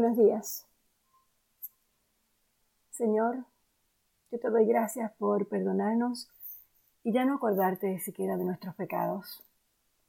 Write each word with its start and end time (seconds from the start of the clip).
Buenos 0.00 0.16
días. 0.16 0.66
Señor, 2.88 3.44
yo 4.32 4.40
te 4.40 4.48
doy 4.48 4.64
gracias 4.64 5.12
por 5.18 5.46
perdonarnos 5.46 6.30
y 7.04 7.12
ya 7.12 7.26
no 7.26 7.34
acordarte 7.34 7.98
siquiera 7.98 8.38
de 8.38 8.44
nuestros 8.44 8.74
pecados. 8.76 9.44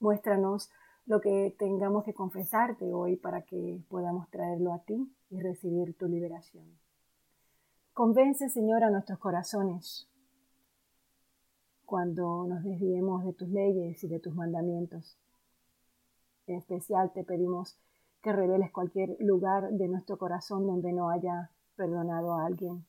Muéstranos 0.00 0.70
lo 1.04 1.20
que 1.20 1.54
tengamos 1.58 2.04
que 2.04 2.14
confesarte 2.14 2.90
hoy 2.90 3.16
para 3.16 3.42
que 3.42 3.82
podamos 3.90 4.30
traerlo 4.30 4.72
a 4.72 4.78
ti 4.78 5.14
y 5.28 5.42
recibir 5.42 5.94
tu 5.98 6.08
liberación. 6.08 6.64
Convence, 7.92 8.48
Señor, 8.48 8.84
a 8.84 8.90
nuestros 8.90 9.18
corazones 9.18 10.08
cuando 11.84 12.46
nos 12.46 12.64
desviemos 12.64 13.26
de 13.26 13.34
tus 13.34 13.50
leyes 13.50 14.02
y 14.02 14.08
de 14.08 14.20
tus 14.20 14.34
mandamientos. 14.34 15.18
En 16.46 16.56
especial 16.56 17.12
te 17.12 17.24
pedimos 17.24 17.76
que 18.22 18.32
reveles 18.32 18.70
cualquier 18.70 19.16
lugar 19.18 19.70
de 19.70 19.88
nuestro 19.88 20.16
corazón 20.16 20.66
donde 20.66 20.92
no 20.92 21.10
haya 21.10 21.50
perdonado 21.76 22.34
a 22.34 22.46
alguien. 22.46 22.86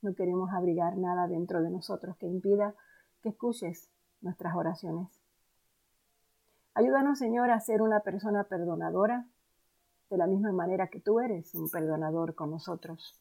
No 0.00 0.14
queremos 0.14 0.50
abrigar 0.52 0.96
nada 0.96 1.28
dentro 1.28 1.62
de 1.62 1.70
nosotros 1.70 2.16
que 2.16 2.26
impida 2.26 2.74
que 3.22 3.28
escuches 3.28 3.90
nuestras 4.22 4.54
oraciones. 4.56 5.08
Ayúdanos, 6.74 7.18
Señor, 7.18 7.50
a 7.50 7.60
ser 7.60 7.82
una 7.82 8.00
persona 8.00 8.44
perdonadora 8.44 9.26
de 10.10 10.16
la 10.16 10.26
misma 10.26 10.52
manera 10.52 10.88
que 10.88 11.00
tú 11.00 11.20
eres 11.20 11.54
un 11.54 11.68
perdonador 11.68 12.34
con 12.34 12.50
nosotros. 12.50 13.20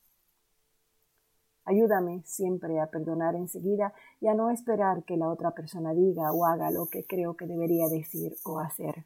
Ayúdame 1.66 2.22
siempre 2.24 2.80
a 2.80 2.88
perdonar 2.88 3.36
enseguida 3.36 3.94
y 4.22 4.28
a 4.28 4.36
no 4.36 4.52
esperar 4.52 5.04
que 5.04 5.18
la 5.18 5.30
otra 5.30 5.52
persona 5.52 5.94
diga 5.94 6.32
o 6.32 6.46
haga 6.46 6.70
lo 6.70 6.86
que 6.86 7.06
creo 7.06 7.36
que 7.36 7.48
debería 7.48 7.90
decir 7.90 8.36
o 8.44 8.60
hacer. 8.60 9.06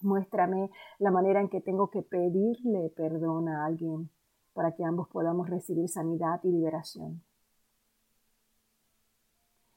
Muéstrame 0.00 0.70
la 0.98 1.10
manera 1.10 1.40
en 1.40 1.48
que 1.48 1.60
tengo 1.60 1.90
que 1.90 2.02
pedirle 2.02 2.90
perdón 2.96 3.48
a 3.48 3.66
alguien 3.66 4.10
para 4.52 4.72
que 4.72 4.84
ambos 4.84 5.08
podamos 5.08 5.48
recibir 5.48 5.88
sanidad 5.88 6.40
y 6.42 6.50
liberación. 6.50 7.22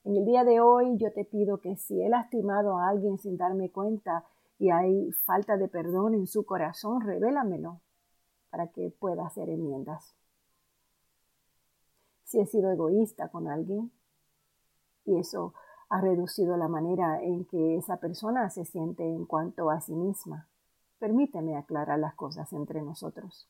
En 0.03 0.15
el 0.15 0.25
día 0.25 0.43
de 0.43 0.59
hoy 0.59 0.97
yo 0.97 1.11
te 1.13 1.25
pido 1.25 1.59
que 1.59 1.75
si 1.75 2.01
he 2.01 2.09
lastimado 2.09 2.77
a 2.77 2.89
alguien 2.89 3.19
sin 3.19 3.37
darme 3.37 3.69
cuenta 3.69 4.25
y 4.57 4.69
hay 4.71 5.11
falta 5.11 5.57
de 5.57 5.67
perdón 5.67 6.15
en 6.15 6.27
su 6.27 6.45
corazón, 6.45 7.01
revélamelo 7.01 7.81
para 8.49 8.67
que 8.67 8.91
pueda 8.99 9.25
hacer 9.25 9.49
enmiendas. 9.49 10.15
Si 12.23 12.39
he 12.39 12.45
sido 12.45 12.71
egoísta 12.71 13.29
con 13.29 13.47
alguien 13.47 13.91
y 15.05 15.17
eso 15.19 15.53
ha 15.91 15.99
reducido 15.99 16.55
la 16.55 16.69
manera 16.69 17.21
en 17.21 17.43
que 17.43 17.75
esa 17.75 17.97
persona 17.97 18.49
se 18.49 18.63
siente 18.63 19.03
en 19.03 19.25
cuanto 19.25 19.69
a 19.69 19.81
sí 19.81 19.93
misma. 19.93 20.47
Permíteme 20.99 21.57
aclarar 21.57 21.99
las 21.99 22.15
cosas 22.15 22.53
entre 22.53 22.81
nosotros. 22.81 23.49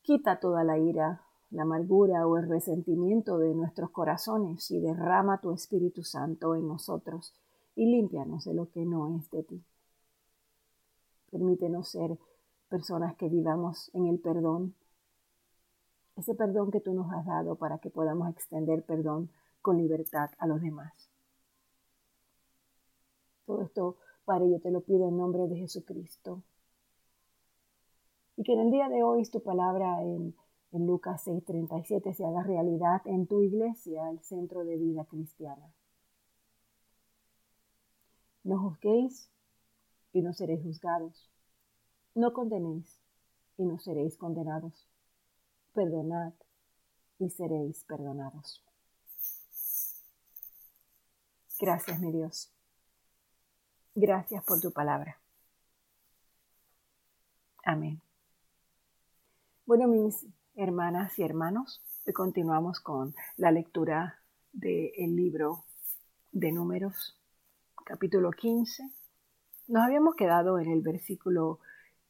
Quita 0.00 0.40
toda 0.40 0.64
la 0.64 0.78
ira, 0.78 1.20
la 1.50 1.62
amargura 1.62 2.26
o 2.26 2.38
el 2.38 2.48
resentimiento 2.48 3.36
de 3.36 3.54
nuestros 3.54 3.90
corazones 3.90 4.70
y 4.70 4.80
derrama 4.80 5.42
tu 5.42 5.52
Espíritu 5.52 6.04
Santo 6.04 6.54
en 6.54 6.66
nosotros 6.66 7.34
y 7.76 7.84
límpianos 7.84 8.46
de 8.46 8.54
lo 8.54 8.70
que 8.70 8.86
no 8.86 9.14
es 9.14 9.30
de 9.30 9.42
ti. 9.42 9.62
Permítenos 11.30 11.90
ser 11.90 12.18
personas 12.70 13.14
que 13.16 13.28
vivamos 13.28 13.90
en 13.92 14.06
el 14.06 14.18
perdón 14.20 14.74
ese 16.16 16.34
perdón 16.34 16.70
que 16.70 16.80
tú 16.80 16.94
nos 16.94 17.12
has 17.12 17.26
dado 17.26 17.56
para 17.56 17.78
que 17.78 17.90
podamos 17.90 18.28
extender 18.30 18.84
perdón 18.84 19.30
con 19.60 19.78
libertad 19.78 20.30
a 20.38 20.46
los 20.46 20.60
demás. 20.60 20.92
Todo 23.46 23.62
esto, 23.62 23.96
Padre, 24.24 24.50
yo 24.50 24.60
te 24.60 24.70
lo 24.70 24.80
pido 24.82 25.08
en 25.08 25.16
nombre 25.16 25.46
de 25.48 25.56
Jesucristo. 25.56 26.42
Y 28.36 28.42
que 28.42 28.52
en 28.52 28.60
el 28.60 28.70
día 28.70 28.88
de 28.88 29.02
hoy 29.02 29.24
tu 29.24 29.42
palabra 29.42 30.02
en, 30.02 30.34
en 30.72 30.86
Lucas 30.86 31.26
6:37 31.26 32.14
se 32.14 32.24
haga 32.24 32.42
realidad 32.42 33.02
en 33.06 33.26
tu 33.26 33.42
iglesia, 33.42 34.10
el 34.10 34.20
centro 34.20 34.64
de 34.64 34.76
vida 34.76 35.04
cristiana. 35.04 35.72
No 38.44 38.58
juzguéis 38.58 39.30
y 40.12 40.22
no 40.22 40.32
seréis 40.32 40.62
juzgados. 40.62 41.30
No 42.14 42.32
condenéis 42.32 43.00
y 43.56 43.64
no 43.64 43.78
seréis 43.78 44.16
condenados 44.16 44.86
perdonad 45.74 46.32
y 47.18 47.30
seréis 47.30 47.84
perdonados. 47.84 48.64
Gracias, 51.60 52.00
mi 52.00 52.12
Dios. 52.12 52.52
Gracias 53.94 54.44
por 54.44 54.60
tu 54.60 54.72
palabra. 54.72 55.18
Amén. 57.64 58.00
Bueno, 59.66 59.88
mis 59.88 60.26
hermanas 60.56 61.18
y 61.18 61.22
hermanos, 61.22 61.82
continuamos 62.12 62.80
con 62.80 63.14
la 63.36 63.50
lectura 63.50 64.20
del 64.52 65.16
libro 65.16 65.64
de 66.32 66.52
números, 66.52 67.18
capítulo 67.84 68.30
15. 68.30 68.82
Nos 69.68 69.82
habíamos 69.82 70.14
quedado 70.16 70.58
en 70.58 70.70
el 70.70 70.82
versículo 70.82 71.60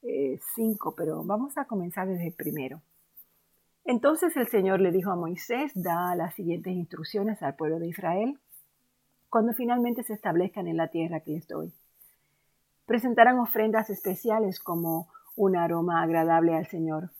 5, 0.01 0.91
eh, 0.91 0.95
pero 0.97 1.23
vamos 1.23 1.57
a 1.57 1.67
comenzar 1.67 2.09
desde 2.09 2.29
el 2.29 2.35
primero. 2.35 2.83
Entonces 3.85 4.37
el 4.37 4.49
Señor 4.49 4.81
le 4.81 4.93
dijo 4.93 5.11
a 5.11 5.17
Moisés, 5.17 5.73
da 5.75 6.15
las 6.15 6.35
siguientes 6.35 6.73
instrucciones 6.73 7.43
al 7.43 7.55
pueblo 7.55 7.79
de 7.79 7.89
Israel 7.89 8.39
cuando 9.29 9.53
finalmente 9.53 10.05
se 10.05 10.15
establezcan 10.15 10.69
en 10.69 10.77
la 10.77 10.89
tierra 10.89 11.21
que 11.21 11.33
les 11.33 11.49
doy. 11.49 11.73
Presentarán 12.87 13.39
ofrendas 13.39 13.91
especiales 13.91 14.61
como 14.61 15.09
un 15.37 15.57
aroma 15.57 16.03
agradable 16.03 16.55
al 16.55 16.67
Señor. 16.67 17.11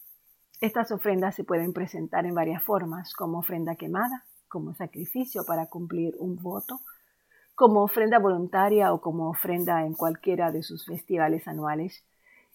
Estas 0.61 0.93
ofrendas 0.93 1.35
se 1.35 1.45
pueden 1.45 1.73
presentar 1.73 2.25
en 2.25 2.35
varias 2.35 2.63
formas, 2.63 3.13
como 3.15 3.41
ofrenda 3.41 3.75
quemada, 3.75 4.25
como 4.49 4.75
sacrificio 4.75 5.45
para 5.45 5.67
cumplir 5.67 6.15
un 6.19 6.37
voto, 6.37 6.81
como 7.55 7.83
ofrenda 7.83 8.19
voluntaria 8.19 8.93
o 8.93 9.01
como 9.01 9.29
ofrenda 9.29 9.85
en 9.85 9.95
cualquiera 9.95 10.53
de 10.53 10.63
sus 10.63 10.87
festivales 10.87 11.49
anuales 11.49 12.05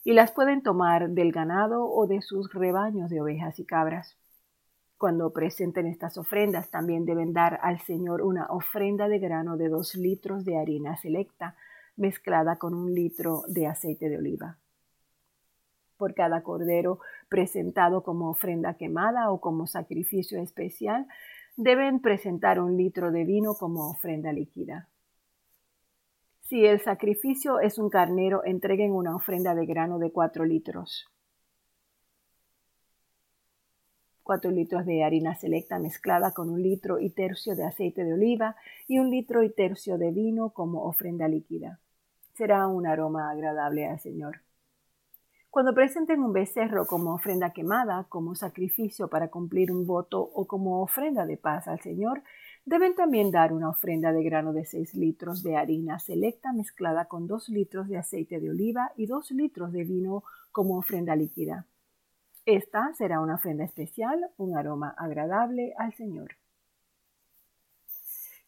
y 0.03 0.13
las 0.13 0.31
pueden 0.31 0.63
tomar 0.63 1.09
del 1.09 1.31
ganado 1.31 1.85
o 1.85 2.07
de 2.07 2.21
sus 2.21 2.53
rebaños 2.53 3.09
de 3.09 3.21
ovejas 3.21 3.59
y 3.59 3.65
cabras. 3.65 4.17
Cuando 4.97 5.31
presenten 5.31 5.85
estas 5.87 6.17
ofrendas, 6.17 6.69
también 6.69 7.05
deben 7.05 7.31
dar 7.31 7.59
al 7.63 7.79
Señor 7.79 8.21
una 8.21 8.47
ofrenda 8.47 9.07
de 9.07 9.19
grano 9.19 9.55
de 9.55 9.69
dos 9.69 9.95
litros 9.95 10.43
de 10.43 10.57
harina 10.57 10.97
selecta 10.97 11.55
mezclada 11.95 12.57
con 12.57 12.73
un 12.73 12.93
litro 12.93 13.43
de 13.47 13.67
aceite 13.67 14.09
de 14.09 14.17
oliva. 14.17 14.57
Por 15.97 16.13
cada 16.13 16.43
cordero 16.43 16.99
presentado 17.29 18.03
como 18.03 18.29
ofrenda 18.29 18.73
quemada 18.75 19.31
o 19.31 19.39
como 19.39 19.67
sacrificio 19.67 20.41
especial, 20.41 21.07
deben 21.55 21.99
presentar 21.99 22.59
un 22.59 22.77
litro 22.77 23.11
de 23.11 23.25
vino 23.25 23.53
como 23.55 23.89
ofrenda 23.89 24.31
líquida. 24.31 24.87
Si 26.49 26.65
el 26.65 26.81
sacrificio 26.81 27.59
es 27.59 27.77
un 27.77 27.91
carnero, 27.91 28.43
entreguen 28.43 28.91
una 28.91 29.15
ofrenda 29.15 29.53
de 29.53 29.67
grano 29.67 29.99
de 29.99 30.11
cuatro 30.11 30.45
litros. 30.45 31.07
Cuatro 34.23 34.49
litros 34.49 34.83
de 34.87 35.03
harina 35.03 35.35
selecta 35.35 35.77
mezclada 35.77 36.33
con 36.33 36.49
un 36.49 36.63
litro 36.63 36.99
y 36.99 37.11
tercio 37.11 37.55
de 37.55 37.67
aceite 37.67 38.03
de 38.03 38.13
oliva 38.13 38.55
y 38.87 38.97
un 38.97 39.11
litro 39.11 39.43
y 39.43 39.51
tercio 39.51 39.99
de 39.99 40.09
vino 40.09 40.49
como 40.49 40.85
ofrenda 40.85 41.27
líquida. 41.27 41.79
Será 42.33 42.65
un 42.65 42.87
aroma 42.87 43.29
agradable 43.29 43.85
al 43.85 43.99
Señor. 43.99 44.41
Cuando 45.51 45.75
presenten 45.75 46.23
un 46.23 46.33
becerro 46.33 46.87
como 46.87 47.13
ofrenda 47.13 47.53
quemada, 47.53 48.07
como 48.09 48.33
sacrificio 48.33 49.07
para 49.07 49.27
cumplir 49.27 49.71
un 49.71 49.85
voto 49.85 50.19
o 50.19 50.47
como 50.47 50.81
ofrenda 50.81 51.27
de 51.27 51.37
paz 51.37 51.67
al 51.67 51.79
Señor, 51.79 52.23
Deben 52.69 52.93
también 52.93 53.31
dar 53.31 53.51
una 53.51 53.67
ofrenda 53.67 54.13
de 54.13 54.21
grano 54.21 54.53
de 54.53 54.63
6 54.63 54.93
litros 54.93 55.41
de 55.41 55.57
harina 55.57 55.97
selecta 55.97 56.53
mezclada 56.53 57.05
con 57.05 57.25
2 57.25 57.49
litros 57.49 57.87
de 57.87 57.97
aceite 57.97 58.39
de 58.39 58.51
oliva 58.51 58.91
y 58.95 59.07
2 59.07 59.31
litros 59.31 59.71
de 59.71 59.83
vino 59.85 60.23
como 60.51 60.77
ofrenda 60.77 61.15
líquida. 61.15 61.65
Esta 62.45 62.93
será 62.93 63.21
una 63.21 63.37
ofrenda 63.37 63.63
especial, 63.63 64.23
un 64.37 64.55
aroma 64.55 64.93
agradable 64.99 65.73
al 65.79 65.95
Señor. 65.95 66.35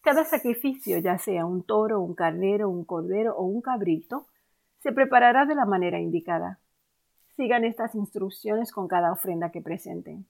Cada 0.01 0.23
sacrificio, 0.23 0.99
ya 0.99 1.17
sea 1.17 1.47
un 1.47 1.63
toro, 1.63 1.99
un 1.99 2.13
carnero, 2.13 2.69
un 2.69 2.85
cordero 2.85 3.35
o 3.35 3.45
un 3.45 3.59
cabrito, 3.59 4.27
se 4.83 4.91
preparará 4.91 5.47
de 5.47 5.55
la 5.55 5.65
manera 5.65 5.99
indicada. 5.99 6.59
Sigan 7.37 7.65
estas 7.65 7.95
instrucciones 7.95 8.71
con 8.71 8.87
cada 8.87 9.11
ofrenda 9.11 9.49
que 9.49 9.63
presenten. 9.63 10.27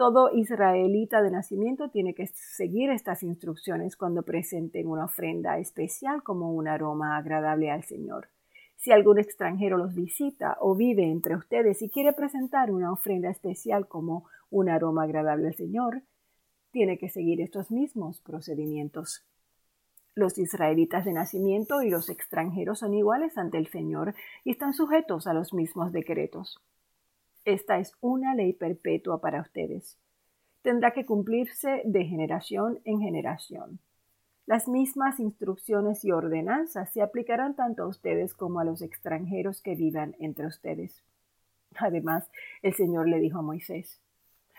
Todo 0.00 0.30
israelita 0.32 1.20
de 1.20 1.30
nacimiento 1.30 1.90
tiene 1.90 2.14
que 2.14 2.26
seguir 2.28 2.88
estas 2.88 3.22
instrucciones 3.22 3.98
cuando 3.98 4.22
presenten 4.22 4.86
una 4.86 5.04
ofrenda 5.04 5.58
especial 5.58 6.22
como 6.22 6.54
un 6.54 6.68
aroma 6.68 7.18
agradable 7.18 7.70
al 7.70 7.84
Señor. 7.84 8.30
Si 8.76 8.92
algún 8.92 9.18
extranjero 9.18 9.76
los 9.76 9.94
visita 9.94 10.56
o 10.58 10.74
vive 10.74 11.04
entre 11.04 11.36
ustedes 11.36 11.82
y 11.82 11.90
quiere 11.90 12.14
presentar 12.14 12.70
una 12.70 12.90
ofrenda 12.90 13.28
especial 13.28 13.88
como 13.88 14.24
un 14.48 14.70
aroma 14.70 15.02
agradable 15.02 15.48
al 15.48 15.54
Señor, 15.54 16.00
tiene 16.70 16.96
que 16.96 17.10
seguir 17.10 17.42
estos 17.42 17.70
mismos 17.70 18.22
procedimientos. 18.22 19.26
Los 20.14 20.38
israelitas 20.38 21.04
de 21.04 21.12
nacimiento 21.12 21.82
y 21.82 21.90
los 21.90 22.08
extranjeros 22.08 22.78
son 22.78 22.94
iguales 22.94 23.36
ante 23.36 23.58
el 23.58 23.66
Señor 23.66 24.14
y 24.44 24.52
están 24.52 24.72
sujetos 24.72 25.26
a 25.26 25.34
los 25.34 25.52
mismos 25.52 25.92
decretos. 25.92 26.58
Esta 27.50 27.80
es 27.80 27.96
una 28.00 28.32
ley 28.36 28.52
perpetua 28.52 29.20
para 29.20 29.40
ustedes. 29.40 29.98
Tendrá 30.62 30.92
que 30.92 31.04
cumplirse 31.04 31.82
de 31.84 32.04
generación 32.04 32.78
en 32.84 33.00
generación. 33.00 33.80
Las 34.46 34.68
mismas 34.68 35.18
instrucciones 35.18 36.04
y 36.04 36.12
ordenanzas 36.12 36.92
se 36.92 37.02
aplicarán 37.02 37.56
tanto 37.56 37.82
a 37.82 37.88
ustedes 37.88 38.34
como 38.34 38.60
a 38.60 38.64
los 38.64 38.82
extranjeros 38.82 39.60
que 39.62 39.74
vivan 39.74 40.14
entre 40.20 40.46
ustedes. 40.46 41.02
Además, 41.74 42.30
el 42.62 42.72
Señor 42.74 43.08
le 43.08 43.18
dijo 43.18 43.40
a 43.40 43.42
Moisés, 43.42 44.00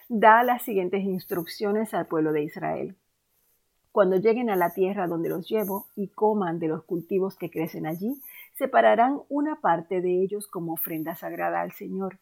da 0.09 0.43
las 0.43 0.63
siguientes 0.63 1.01
instrucciones 1.05 1.93
al 1.93 2.07
pueblo 2.07 2.33
de 2.33 2.43
Israel. 2.43 2.97
Cuando 3.93 4.17
lleguen 4.17 4.49
a 4.49 4.57
la 4.57 4.73
tierra 4.73 5.07
donde 5.07 5.29
los 5.29 5.47
llevo 5.47 5.87
y 5.95 6.09
coman 6.09 6.59
de 6.59 6.67
los 6.67 6.83
cultivos 6.83 7.37
que 7.37 7.49
crecen 7.49 7.85
allí, 7.85 8.21
separarán 8.57 9.21
una 9.29 9.61
parte 9.61 10.01
de 10.01 10.21
ellos 10.21 10.45
como 10.45 10.73
ofrenda 10.73 11.15
sagrada 11.15 11.61
al 11.61 11.71
Señor. 11.71 12.19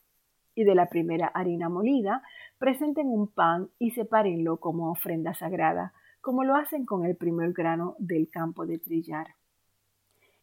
Y 0.59 0.65
de 0.65 0.75
la 0.75 0.88
primera 0.88 1.27
harina 1.27 1.69
molida, 1.69 2.21
presenten 2.57 3.07
un 3.07 3.29
pan 3.29 3.69
y 3.79 3.91
sepárenlo 3.91 4.57
como 4.57 4.91
ofrenda 4.91 5.33
sagrada, 5.33 5.94
como 6.19 6.44
lo 6.44 6.57
hacen 6.57 6.85
con 6.85 7.06
el 7.06 7.15
primer 7.15 7.53
grano 7.53 7.95
del 7.97 8.29
campo 8.29 8.65
de 8.65 8.77
trillar. 8.77 9.35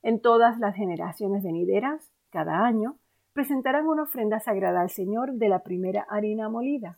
En 0.03 0.23
todas 0.23 0.59
las 0.59 0.75
generaciones 0.75 1.45
venideras, 1.45 2.11
cada 2.31 2.65
año, 2.65 2.97
presentarán 3.35 3.87
una 3.89 4.05
ofrenda 4.05 4.41
sagrada 4.41 4.81
al 4.81 4.89
Señor 4.89 5.35
de 5.35 5.51
la 5.51 5.63
primera 5.63 6.07
harina 6.09 6.49
molida. 6.49 6.97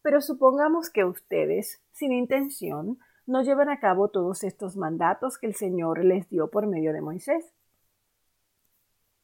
Pero 0.00 0.22
supongamos 0.22 0.88
que 0.88 1.04
ustedes, 1.04 1.82
sin 1.90 2.12
intención, 2.12 2.98
no 3.26 3.42
llevan 3.42 3.68
a 3.68 3.78
cabo 3.78 4.08
todos 4.08 4.42
estos 4.42 4.78
mandatos 4.78 5.36
que 5.36 5.48
el 5.48 5.54
Señor 5.54 6.02
les 6.02 6.30
dio 6.30 6.50
por 6.50 6.66
medio 6.66 6.94
de 6.94 7.02
Moisés. 7.02 7.52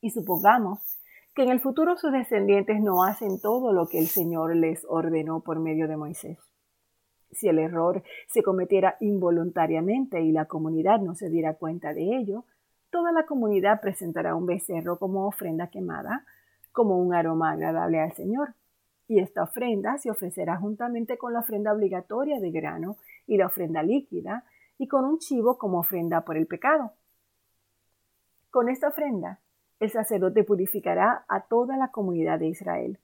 Y 0.02 0.10
supongamos 0.10 0.97
que 1.38 1.44
en 1.44 1.50
el 1.50 1.60
futuro 1.60 1.96
sus 1.96 2.10
descendientes 2.10 2.80
no 2.80 3.04
hacen 3.04 3.40
todo 3.40 3.72
lo 3.72 3.86
que 3.86 4.00
el 4.00 4.08
Señor 4.08 4.56
les 4.56 4.84
ordenó 4.88 5.38
por 5.38 5.60
medio 5.60 5.86
de 5.86 5.96
Moisés. 5.96 6.36
Si 7.30 7.46
el 7.46 7.60
error 7.60 8.02
se 8.26 8.42
cometiera 8.42 8.96
involuntariamente 8.98 10.20
y 10.20 10.32
la 10.32 10.46
comunidad 10.46 10.98
no 10.98 11.14
se 11.14 11.30
diera 11.30 11.54
cuenta 11.54 11.94
de 11.94 12.16
ello, 12.16 12.44
toda 12.90 13.12
la 13.12 13.24
comunidad 13.24 13.80
presentará 13.80 14.34
un 14.34 14.46
becerro 14.46 14.98
como 14.98 15.28
ofrenda 15.28 15.68
quemada, 15.68 16.24
como 16.72 16.98
un 16.98 17.14
aroma 17.14 17.52
agradable 17.52 18.00
al 18.00 18.12
Señor 18.14 18.54
y 19.06 19.20
esta 19.20 19.44
ofrenda 19.44 19.96
se 19.98 20.10
ofrecerá 20.10 20.56
juntamente 20.56 21.18
con 21.18 21.32
la 21.34 21.38
ofrenda 21.38 21.72
obligatoria 21.72 22.40
de 22.40 22.50
grano 22.50 22.96
y 23.28 23.36
la 23.36 23.46
ofrenda 23.46 23.84
líquida, 23.84 24.42
y 24.76 24.88
con 24.88 25.04
un 25.04 25.20
chivo 25.20 25.56
como 25.56 25.78
ofrenda 25.78 26.22
por 26.22 26.36
el 26.36 26.48
pecado. 26.48 26.94
Con 28.50 28.68
esta 28.68 28.88
ofrenda, 28.88 29.38
el 29.80 29.90
sacerdote 29.90 30.44
purificará 30.44 31.24
a 31.28 31.42
toda 31.42 31.76
la 31.76 31.90
comunidad 31.90 32.38
de 32.38 32.48
Israel, 32.48 32.98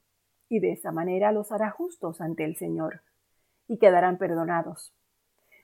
y 0.48 0.60
de 0.60 0.72
esa 0.72 0.92
manera 0.92 1.32
los 1.32 1.52
hará 1.52 1.70
justos 1.70 2.20
ante 2.20 2.44
el 2.44 2.56
Señor, 2.56 3.02
y 3.68 3.78
quedarán 3.78 4.18
perdonados, 4.18 4.94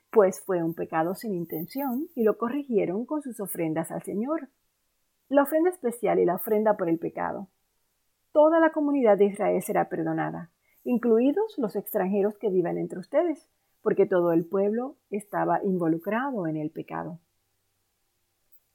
pues 0.09 0.41
fue 0.41 0.63
un 0.63 0.73
pecado 0.73 1.15
sin 1.15 1.33
intención, 1.33 2.07
y 2.15 2.23
lo 2.23 2.37
corrigieron 2.37 3.05
con 3.05 3.21
sus 3.21 3.39
ofrendas 3.39 3.91
al 3.91 4.03
Señor. 4.03 4.49
La 5.29 5.43
ofrenda 5.43 5.69
especial 5.69 6.19
y 6.19 6.25
la 6.25 6.35
ofrenda 6.35 6.75
por 6.75 6.89
el 6.89 6.99
pecado 6.99 7.47
toda 8.31 8.59
la 8.59 8.71
comunidad 8.71 9.17
de 9.17 9.25
Israel 9.25 9.61
será 9.61 9.89
perdonada, 9.89 10.51
incluidos 10.83 11.57
los 11.57 11.75
extranjeros 11.75 12.37
que 12.37 12.49
viven 12.49 12.77
entre 12.77 12.99
ustedes, 12.99 13.49
porque 13.81 14.05
todo 14.05 14.31
el 14.31 14.45
pueblo 14.45 14.95
estaba 15.09 15.61
involucrado 15.63 16.47
en 16.47 16.57
el 16.57 16.71
pecado. 16.71 17.19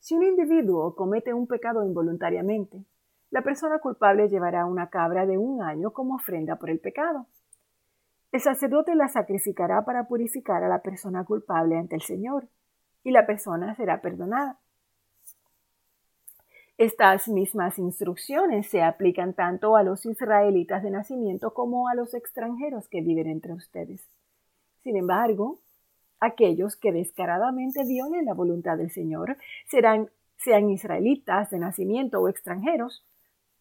Si 0.07 0.15
un 0.15 0.23
individuo 0.23 0.95
comete 0.95 1.35
un 1.35 1.49
pecado 1.49 1.85
involuntariamente, 1.85 2.85
la 3.31 3.43
persona 3.43 3.81
culpable 3.81 4.29
llevará 4.29 4.65
una 4.65 4.89
cabra 4.89 5.27
de 5.27 5.37
un 5.37 5.65
año 5.65 5.91
como 5.91 6.15
ofrenda 6.15 6.61
por 6.61 6.71
el 6.71 6.79
pecado. 6.79 7.27
El 8.31 8.41
sacerdote 8.41 8.95
la 8.95 9.09
sacrificará 9.09 9.85
para 9.85 10.07
purificar 10.07 10.63
a 10.63 10.69
la 10.69 10.81
persona 10.81 11.25
culpable 11.25 11.77
ante 11.77 11.97
el 11.97 12.03
Señor, 12.03 12.47
y 13.03 13.11
la 13.11 13.27
persona 13.27 13.75
será 13.75 14.01
perdonada. 14.01 14.61
Estas 16.79 17.27
mismas 17.27 17.77
instrucciones 17.77 18.71
se 18.71 18.85
aplican 18.85 19.35
tanto 19.35 19.75
a 19.75 19.83
los 19.83 20.07
israelitas 20.07 20.85
de 20.85 20.93
nacimiento 20.93 21.53
como 21.53 21.89
a 21.89 21.97
los 21.97 22.15
extranjeros 22.15 22.87
que 22.87 23.01
viven 23.01 23.27
entre 23.27 23.55
ustedes. 23.55 24.09
Sin 24.85 24.97
embargo, 24.97 25.59
aquellos 26.21 26.77
que 26.77 26.93
descaradamente 26.93 27.85
violen 27.85 28.25
la 28.25 28.35
voluntad 28.35 28.77
del 28.77 28.91
Señor, 28.91 29.37
serán, 29.67 30.11
sean 30.37 30.71
israelitas 30.71 31.51
de 31.51 31.59
nacimiento 31.59 32.21
o 32.21 32.29
extranjeros, 32.29 33.05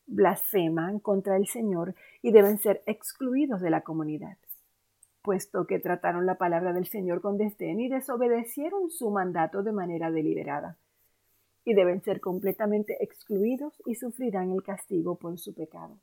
blasfeman 0.08 1.00
contra 1.00 1.38
el 1.38 1.48
Señor 1.48 1.96
y 2.22 2.32
deben 2.32 2.58
ser 2.60 2.84
excluidos 2.86 3.62
de 3.62 3.70
la 3.70 3.82
comunidad, 3.82 4.38
puesto 5.22 5.66
que 5.66 5.80
trataron 5.80 6.26
la 6.26 6.36
palabra 6.36 6.74
del 6.74 6.88
Señor 6.88 7.22
con 7.22 7.38
desdén 7.38 7.80
y 7.80 7.90
desobedecieron 7.90 8.90
su 8.90 9.10
mandato 9.10 9.64
de 9.64 9.72
manera 9.72 10.12
deliberada 10.12 10.78
y 11.66 11.74
deben 11.74 12.02
ser 12.04 12.22
completamente 12.22 13.04
excluidos 13.04 13.82
y 13.86 13.96
sufrirán 13.96 14.52
el 14.52 14.62
castigo 14.62 15.16
por 15.16 15.40
su 15.40 15.54
pecado. 15.56 15.98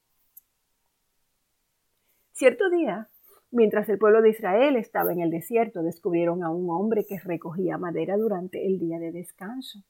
Cierto 2.32 2.69
día, 2.70 3.08
mientras 3.52 3.88
el 3.88 3.99
pueblo 3.99 4.22
de 4.22 4.31
Israel 4.31 4.76
estaba 4.76 5.12
en 5.12 5.20
el 5.20 5.31
desierto, 5.31 5.82
descubrieron 5.82 6.43
a 6.43 6.50
un 6.50 6.70
hombre 6.70 7.04
que 7.06 7.20
recogía 7.20 7.78
madera 7.78 8.16
durante 8.16 8.66
el 8.66 8.78
día 8.78 8.99
de 8.99 9.12
descanso. 9.12 9.84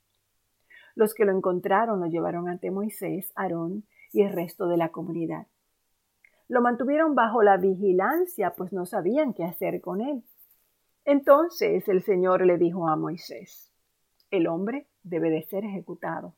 Los 0.95 1.15
que 1.15 1.25
lo 1.25 1.35
encontraron 1.35 2.01
lo 2.01 2.07
llevaron 2.07 2.49
ante 2.49 2.71
Moisés, 2.71 3.33
Aarón 3.35 3.85
y 4.13 4.23
el 4.23 4.33
resto 4.33 4.67
de 4.67 4.77
la 4.77 4.91
comunidad. 4.91 5.47
Lo 6.49 6.61
mantuvieron 6.61 7.15
bajo 7.15 7.43
la 7.43 7.57
vigilancia, 7.57 8.53
pues 8.55 8.73
no 8.73 8.85
sabían 8.85 9.33
qué 9.33 9.45
hacer 9.45 9.81
con 9.81 10.03
él. 10.03 10.23
Entonces 11.05 11.89
el 11.89 12.03
Señor 12.03 12.45
le 12.45 12.59
dijo 12.59 12.89
a 12.89 12.97
Moisés, 12.97 13.73
el 14.31 14.47
hombre 14.47 14.87
debe 15.03 15.31
de 15.31 15.43
ser 15.43 15.65
ejecutado. 15.65 16.35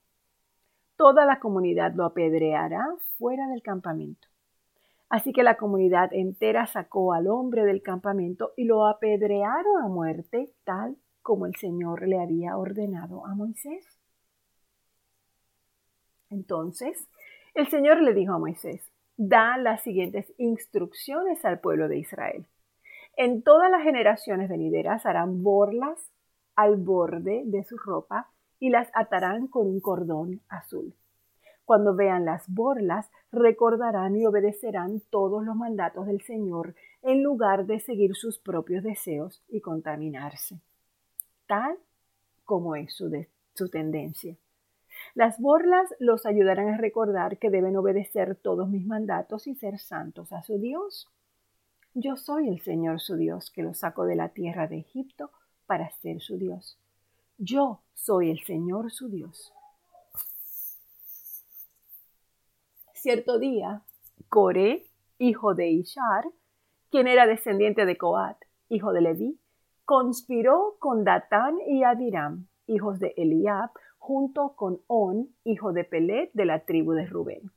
Toda 0.96 1.26
la 1.26 1.40
comunidad 1.40 1.94
lo 1.94 2.04
apedreará 2.04 2.86
fuera 3.18 3.48
del 3.48 3.62
campamento. 3.62 4.28
Así 5.08 5.32
que 5.32 5.42
la 5.42 5.56
comunidad 5.56 6.12
entera 6.12 6.66
sacó 6.66 7.12
al 7.12 7.28
hombre 7.28 7.64
del 7.64 7.82
campamento 7.82 8.52
y 8.56 8.64
lo 8.64 8.86
apedrearon 8.86 9.82
a 9.82 9.88
muerte, 9.88 10.50
tal 10.64 10.96
como 11.22 11.46
el 11.46 11.54
Señor 11.56 12.06
le 12.06 12.20
había 12.20 12.56
ordenado 12.56 13.26
a 13.26 13.34
Moisés. 13.34 13.84
Entonces, 16.30 17.08
el 17.54 17.68
Señor 17.68 18.00
le 18.02 18.12
dijo 18.14 18.34
a 18.34 18.38
Moisés, 18.38 18.90
da 19.16 19.56
las 19.58 19.82
siguientes 19.82 20.32
instrucciones 20.38 21.44
al 21.44 21.60
pueblo 21.60 21.88
de 21.88 21.98
Israel. 21.98 22.46
En 23.16 23.42
todas 23.42 23.70
las 23.70 23.82
generaciones 23.82 24.48
venideras 24.48 25.06
harán 25.06 25.42
borlas 25.42 26.10
al 26.56 26.76
borde 26.76 27.42
de 27.46 27.62
su 27.62 27.76
ropa 27.76 28.30
y 28.58 28.70
las 28.70 28.90
atarán 28.94 29.46
con 29.46 29.66
un 29.66 29.80
cordón 29.80 30.40
azul. 30.48 30.94
Cuando 31.64 31.94
vean 31.94 32.24
las 32.24 32.44
borlas, 32.48 33.10
recordarán 33.32 34.16
y 34.16 34.26
obedecerán 34.26 35.00
todos 35.10 35.44
los 35.44 35.56
mandatos 35.56 36.06
del 36.06 36.20
Señor 36.20 36.74
en 37.02 37.22
lugar 37.22 37.66
de 37.66 37.80
seguir 37.80 38.14
sus 38.14 38.38
propios 38.38 38.84
deseos 38.84 39.42
y 39.48 39.60
contaminarse, 39.60 40.60
tal 41.46 41.78
como 42.44 42.76
es 42.76 42.94
su, 42.94 43.10
su 43.54 43.68
tendencia. 43.70 44.36
Las 45.14 45.40
borlas 45.40 45.94
los 45.98 46.26
ayudarán 46.26 46.68
a 46.68 46.76
recordar 46.76 47.38
que 47.38 47.50
deben 47.50 47.76
obedecer 47.76 48.36
todos 48.36 48.68
mis 48.68 48.86
mandatos 48.86 49.46
y 49.46 49.54
ser 49.54 49.78
santos 49.78 50.32
a 50.32 50.42
su 50.42 50.58
Dios. 50.58 51.08
Yo 51.94 52.16
soy 52.16 52.48
el 52.48 52.60
Señor 52.60 53.00
su 53.00 53.16
Dios 53.16 53.50
que 53.50 53.62
los 53.62 53.78
sacó 53.78 54.04
de 54.04 54.16
la 54.16 54.30
tierra 54.30 54.66
de 54.66 54.78
Egipto 54.78 55.30
para 55.66 55.90
ser 55.90 56.20
su 56.20 56.36
Dios. 56.36 56.78
Yo 57.38 57.80
soy 57.94 58.30
el 58.30 58.40
Señor 58.40 58.90
su 58.90 59.08
Dios. 59.08 59.52
Cierto 63.04 63.38
día, 63.38 63.82
Coré, 64.30 64.86
hijo 65.18 65.54
de 65.54 65.68
Ishar, 65.68 66.24
quien 66.90 67.06
era 67.06 67.26
descendiente 67.26 67.84
de 67.84 67.98
Coat, 67.98 68.38
hijo 68.70 68.94
de 68.94 69.02
Leví, 69.02 69.38
conspiró 69.84 70.76
con 70.78 71.04
Datán 71.04 71.58
y 71.66 71.82
Abiram, 71.82 72.46
hijos 72.66 73.00
de 73.00 73.12
Eliab, 73.18 73.72
junto 73.98 74.54
con 74.56 74.80
On, 74.86 75.28
hijo 75.44 75.74
de 75.74 75.84
Pelet, 75.84 76.30
de 76.32 76.46
la 76.46 76.60
tribu 76.60 76.92
de 76.92 77.04
Rubén. 77.04 77.50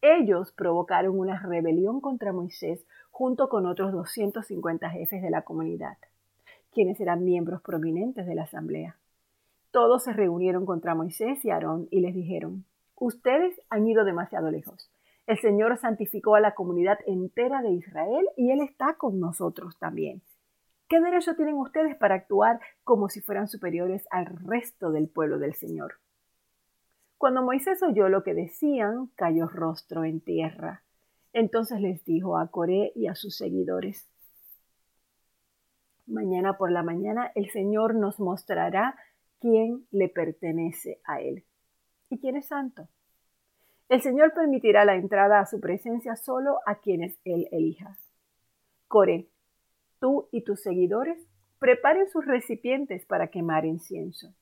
Ellos 0.00 0.50
provocaron 0.52 1.18
una 1.18 1.38
rebelión 1.38 2.00
contra 2.00 2.32
Moisés 2.32 2.86
junto 3.10 3.50
con 3.50 3.66
otros 3.66 3.92
250 3.92 4.88
jefes 4.88 5.20
de 5.20 5.28
la 5.28 5.42
comunidad, 5.42 5.98
quienes 6.72 6.98
eran 7.00 7.22
miembros 7.22 7.60
prominentes 7.60 8.24
de 8.24 8.34
la 8.34 8.44
asamblea. 8.44 8.96
Todos 9.72 10.04
se 10.04 10.14
reunieron 10.14 10.64
contra 10.64 10.94
Moisés 10.94 11.44
y 11.44 11.50
Aarón 11.50 11.86
y 11.90 12.00
les 12.00 12.14
dijeron, 12.14 12.64
ustedes 13.00 13.60
han 13.70 13.88
ido 13.88 14.04
demasiado 14.04 14.50
lejos. 14.50 14.92
El 15.26 15.38
Señor 15.40 15.76
santificó 15.78 16.36
a 16.36 16.40
la 16.40 16.54
comunidad 16.54 16.98
entera 17.06 17.62
de 17.62 17.70
Israel 17.70 18.28
y 18.36 18.52
Él 18.52 18.60
está 18.60 18.94
con 18.94 19.18
nosotros 19.18 19.78
también. 19.78 20.22
¿Qué 20.88 21.00
derecho 21.00 21.34
tienen 21.34 21.54
ustedes 21.54 21.96
para 21.96 22.16
actuar 22.16 22.60
como 22.84 23.08
si 23.08 23.20
fueran 23.20 23.48
superiores 23.48 24.06
al 24.10 24.26
resto 24.26 24.90
del 24.90 25.08
pueblo 25.08 25.38
del 25.38 25.54
Señor? 25.54 25.94
Cuando 27.16 27.42
Moisés 27.42 27.82
oyó 27.82 28.08
lo 28.08 28.22
que 28.22 28.34
decían, 28.34 29.10
cayó 29.14 29.46
rostro 29.46 30.04
en 30.04 30.20
tierra. 30.20 30.82
Entonces 31.32 31.80
les 31.80 32.04
dijo 32.04 32.38
a 32.38 32.48
Coré 32.48 32.92
y 32.94 33.06
a 33.06 33.14
sus 33.14 33.36
seguidores, 33.36 34.08
Mañana 36.06 36.58
por 36.58 36.72
la 36.72 36.82
mañana 36.82 37.30
el 37.36 37.50
Señor 37.50 37.94
nos 37.94 38.18
mostrará 38.18 38.96
quién 39.38 39.86
le 39.92 40.08
pertenece 40.08 41.00
a 41.04 41.20
Él 41.20 41.44
y 42.10 42.18
quién 42.18 42.36
es 42.36 42.48
santo. 42.48 42.88
El 43.88 44.02
Señor 44.02 44.34
permitirá 44.34 44.84
la 44.84 44.94
entrada 44.94 45.40
a 45.40 45.46
su 45.46 45.58
presencia 45.60 46.14
solo 46.16 46.58
a 46.66 46.76
quienes 46.76 47.18
Él 47.24 47.48
elija. 47.50 47.96
Coré, 48.86 49.28
tú 49.98 50.28
y 50.30 50.42
tus 50.42 50.60
seguidores 50.60 51.18
preparen 51.58 52.08
sus 52.08 52.26
recipientes 52.26 53.06
para 53.06 53.28
quemar 53.28 53.64
incienso. 53.64 54.34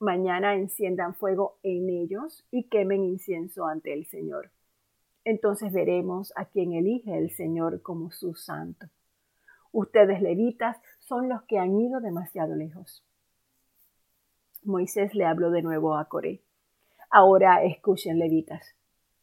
Mañana 0.00 0.54
enciendan 0.54 1.14
fuego 1.14 1.58
en 1.62 1.88
ellos 1.90 2.44
y 2.50 2.64
quemen 2.64 3.04
incienso 3.04 3.66
ante 3.66 3.92
el 3.92 4.06
Señor. 4.06 4.50
Entonces 5.24 5.72
veremos 5.72 6.32
a 6.36 6.44
quien 6.44 6.72
elige 6.72 7.18
el 7.18 7.30
Señor 7.30 7.82
como 7.82 8.10
su 8.10 8.34
santo. 8.34 8.86
Ustedes 9.72 10.22
levitas 10.22 10.76
son 11.00 11.28
los 11.28 11.42
que 11.42 11.58
han 11.58 11.78
ido 11.78 12.00
demasiado 12.00 12.54
lejos. 12.54 13.04
Moisés 14.62 15.14
le 15.14 15.24
habló 15.24 15.50
de 15.50 15.62
nuevo 15.62 15.96
a 15.96 16.06
Coré. 16.06 16.42
Ahora 17.10 17.64
escuchen, 17.64 18.18
levitas. 18.18 18.74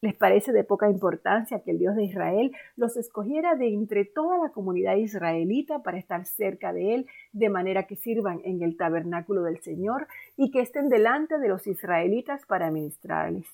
¿Les 0.02 0.16
parece 0.16 0.52
de 0.52 0.64
poca 0.64 0.90
importancia 0.90 1.62
que 1.62 1.72
el 1.72 1.80
Dios 1.80 1.96
de 1.96 2.04
Israel 2.04 2.52
los 2.76 2.98
escogiera 2.98 3.56
de 3.56 3.74
entre 3.74 4.06
toda 4.06 4.38
la 4.38 4.50
comunidad 4.50 4.96
israelita 4.98 5.84
para 5.84 5.98
estar 5.98 6.26
cerca 6.26 6.74
de 6.74 6.96
Él, 6.96 7.08
de 7.32 7.50
manera 7.50 7.88
que 7.88 7.96
sirvan 7.96 8.42
en 8.44 8.62
el 8.62 8.78
tabernáculo 8.78 9.44
del 9.44 9.62
Señor 9.62 10.08
y 10.36 10.52
que 10.52 10.62
estén 10.62 10.90
delante 10.90 11.40
de 11.40 11.48
los 11.48 11.66
israelitas 11.68 12.46
para 12.46 12.72
ministrarles? 12.72 13.48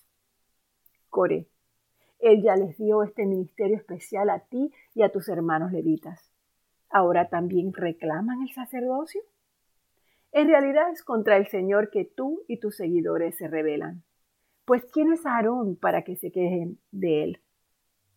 Coré, 1.09 1.47
Él 2.19 2.41
ya 2.41 2.55
les 2.55 2.77
dio 2.77 3.03
este 3.03 3.25
ministerio 3.25 3.77
especial 3.77 4.29
a 4.29 4.39
ti 4.39 4.73
y 4.93 5.03
a 5.03 5.09
tus 5.11 5.29
hermanos 5.29 5.71
levitas. 5.71 6.31
¿Ahora 6.89 7.29
también 7.29 7.73
reclaman 7.73 8.41
el 8.41 8.53
sacerdocio? 8.53 9.21
En 10.33 10.47
realidad 10.47 10.89
es 10.91 11.03
contra 11.03 11.37
el 11.37 11.47
Señor 11.47 11.89
que 11.89 12.05
tú 12.05 12.43
y 12.47 12.57
tus 12.57 12.77
seguidores 12.77 13.35
se 13.35 13.47
rebelan. 13.47 14.03
Pues 14.71 14.85
¿quién 14.85 15.11
es 15.11 15.25
Aarón 15.25 15.75
para 15.75 16.03
que 16.03 16.15
se 16.15 16.31
quejen 16.31 16.79
de 16.91 17.25
él? 17.25 17.41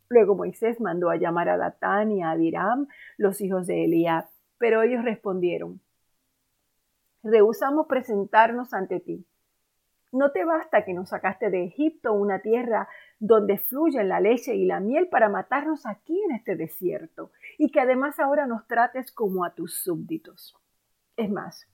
Luego 0.09 0.37
Moisés 0.37 0.81
mandó 0.81 1.11
a 1.11 1.17
llamar 1.17 1.49
a 1.49 1.57
Datán 1.57 2.13
y 2.13 2.23
a 2.23 2.31
Abiram, 2.31 2.87
los 3.17 3.41
hijos 3.41 3.67
de 3.67 3.87
Eliab, 3.87 4.27
pero 4.57 4.85
ellos 4.85 5.03
respondieron, 5.03 5.81
rehusamos 7.25 7.89
presentarnos 7.89 8.73
ante 8.73 9.01
ti. 9.01 9.27
¿No 10.13 10.31
te 10.31 10.45
basta 10.45 10.85
que 10.85 10.95
nos 10.95 11.09
sacaste 11.09 11.51
de 11.51 11.65
Egipto, 11.65 12.13
una 12.13 12.39
tierra 12.39 12.89
donde 13.19 13.59
fluyen 13.59 14.09
la 14.09 14.21
leche 14.21 14.55
y 14.55 14.65
la 14.65 14.79
miel, 14.79 15.09
para 15.09 15.29
matarnos 15.29 15.87
aquí 15.87 16.23
en 16.23 16.37
este 16.37 16.55
desierto, 16.55 17.33
y 17.59 17.73
que 17.73 17.81
además 17.81 18.21
ahora 18.21 18.47
nos 18.47 18.65
trates 18.69 19.11
como 19.11 19.45
a 19.45 19.57
tus 19.57 19.83
súbditos? 19.83 20.57
Es 21.17 21.29
más, 21.29 21.67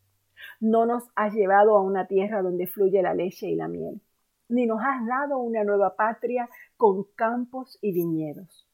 no 0.58 0.86
nos 0.86 1.04
has 1.16 1.34
llevado 1.34 1.76
a 1.76 1.82
una 1.82 2.06
tierra 2.06 2.40
donde 2.40 2.66
fluye 2.66 3.02
la 3.02 3.12
leche 3.12 3.46
y 3.46 3.56
la 3.56 3.68
miel, 3.68 4.00
ni 4.50 4.66
nos 4.66 4.80
has 4.80 5.06
dado 5.06 5.38
una 5.38 5.64
nueva 5.64 5.96
patria 5.96 6.48
con 6.76 7.04
campos 7.14 7.78
y 7.80 7.92
viñedos. 7.92 8.68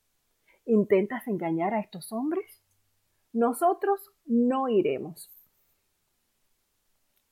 ¿Intentas 0.65 1.27
engañar 1.29 1.75
a 1.75 1.81
estos 1.81 2.13
hombres? 2.13 2.63
Nosotros 3.33 4.13
no 4.25 4.69
iremos. 4.69 5.31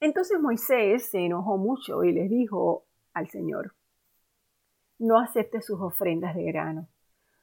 Entonces 0.01 0.39
Moisés 0.41 1.11
se 1.11 1.25
enojó 1.25 1.57
mucho 1.57 2.05
y 2.05 2.13
les 2.13 2.29
dijo 2.29 2.85
al 3.15 3.29
Señor, 3.29 3.75
no 4.99 5.19
acepte 5.19 5.63
sus 5.63 5.81
ofrendas 5.81 6.35
de 6.35 6.45
grano. 6.45 6.89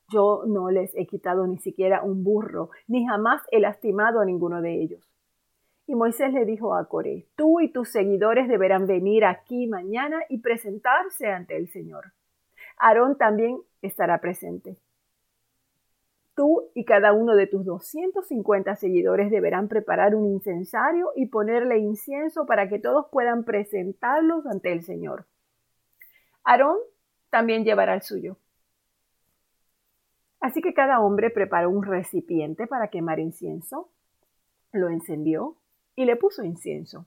Yo 0.10 0.43
no 0.46 0.70
les 0.70 0.96
he 0.96 1.08
quitado 1.08 1.48
ni 1.48 1.58
siquiera 1.58 2.03
un 2.03 2.24
burro, 2.24 2.70
ni 2.88 3.05
jamás 3.05 3.41
he 3.51 3.60
lastimado 3.60 4.20
a 4.20 4.25
ninguno 4.25 4.62
de 4.62 4.81
ellos. 4.81 5.11
Y 5.91 5.95
Moisés 5.95 6.31
le 6.31 6.45
dijo 6.45 6.74
a 6.74 6.88
Coré, 6.88 7.27
tú 7.36 7.60
y 7.60 7.67
tus 7.67 7.89
seguidores 7.89 8.48
deberán 8.48 8.88
venir 8.88 9.25
aquí 9.25 9.67
mañana 9.67 10.21
y 10.29 10.38
presentarse 10.38 11.27
ante 11.27 11.57
el 11.57 11.67
Señor. 11.67 12.13
Aarón 12.77 13.17
también 13.17 13.60
estará 13.81 14.21
presente. 14.21 14.77
Tú 16.33 16.69
y 16.75 16.86
cada 16.86 17.12
uno 17.12 17.36
de 17.36 17.45
tus 17.45 17.65
250 17.65 18.74
seguidores 18.77 19.31
deberán 19.31 19.67
preparar 19.67 20.15
un 20.15 20.27
incensario 20.27 21.12
y 21.13 21.25
ponerle 21.25 21.79
incienso 21.79 22.45
para 22.45 22.69
que 22.69 22.79
todos 22.79 23.07
puedan 23.12 23.43
presentarlos 23.43 24.45
ante 24.45 24.71
el 24.71 24.83
Señor. 24.83 25.25
Aarón 26.45 26.77
también 27.29 27.65
llevará 27.65 27.95
el 27.95 28.01
suyo. 28.01 28.38
Así 30.39 30.62
que 30.62 30.74
cada 30.74 31.01
hombre 31.01 31.31
preparó 31.31 31.69
un 31.69 31.83
recipiente 31.83 32.65
para 32.65 32.88
quemar 32.88 33.19
incienso, 33.19 33.89
lo 34.71 34.88
encendió 34.88 35.57
y 35.95 36.05
le 36.05 36.15
puso 36.15 36.43
incienso. 36.43 37.05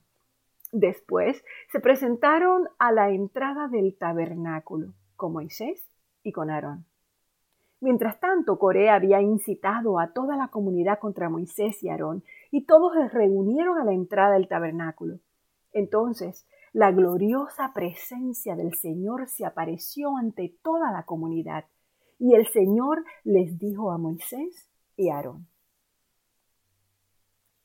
Después 0.71 1.43
se 1.71 1.79
presentaron 1.79 2.67
a 2.79 2.91
la 2.91 3.09
entrada 3.09 3.67
del 3.67 3.95
tabernáculo 3.97 4.93
con 5.15 5.33
Moisés 5.33 5.87
y 6.23 6.31
con 6.31 6.49
Aarón. 6.49 6.85
Mientras 7.81 8.19
tanto, 8.19 8.57
Corea 8.57 8.95
había 8.95 9.21
incitado 9.21 9.99
a 9.99 10.11
toda 10.11 10.37
la 10.37 10.47
comunidad 10.47 10.99
contra 10.99 11.29
Moisés 11.29 11.83
y 11.83 11.89
Aarón, 11.89 12.23
y 12.51 12.65
todos 12.65 12.93
se 12.93 13.09
reunieron 13.09 13.77
a 13.77 13.85
la 13.85 13.93
entrada 13.93 14.33
del 14.33 14.47
tabernáculo. 14.47 15.19
Entonces, 15.71 16.47
la 16.73 16.91
gloriosa 16.91 17.73
presencia 17.73 18.55
del 18.55 18.73
Señor 18.73 19.27
se 19.27 19.45
apareció 19.45 20.17
ante 20.17 20.57
toda 20.61 20.91
la 20.91 21.03
comunidad, 21.03 21.65
y 22.17 22.33
el 22.33 22.47
Señor 22.47 23.03
les 23.23 23.59
dijo 23.59 23.91
a 23.91 23.97
Moisés 23.97 24.69
y 24.97 25.09
Aarón, 25.09 25.47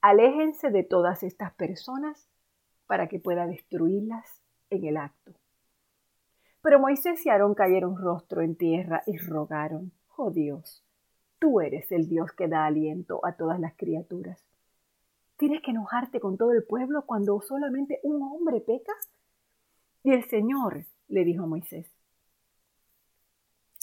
Aléjense 0.02 0.71
de 0.71 0.83
todas 0.83 1.23
estas 1.23 1.52
personas 1.52 2.26
para 2.87 3.07
que 3.07 3.19
pueda 3.19 3.47
destruirlas 3.47 4.40
en 4.71 4.87
el 4.87 4.97
acto. 4.97 5.33
Pero 6.62 6.80
Moisés 6.80 7.25
y 7.26 7.28
Aarón 7.28 7.54
cayeron 7.54 7.99
rostro 7.99 8.40
en 8.40 8.57
tierra 8.57 9.02
y 9.07 9.19
rogaron, 9.19 9.92
oh 10.16 10.30
Dios, 10.30 10.83
tú 11.38 11.61
eres 11.61 11.92
el 11.92 12.09
Dios 12.09 12.33
que 12.33 12.49
da 12.49 12.64
aliento 12.64 13.21
a 13.25 13.33
todas 13.33 13.61
las 13.61 13.75
criaturas. 13.76 14.42
¿Tienes 15.37 15.61
que 15.62 15.71
enojarte 15.71 16.19
con 16.19 16.38
todo 16.38 16.52
el 16.52 16.64
pueblo 16.64 17.04
cuando 17.07 17.38
solamente 17.42 18.00
un 18.02 18.23
hombre 18.23 18.61
peca? 18.61 18.92
Y 20.02 20.12
el 20.12 20.25
Señor 20.25 20.87
le 21.09 21.25
dijo 21.25 21.45
a 21.45 21.47
Moisés, 21.47 21.90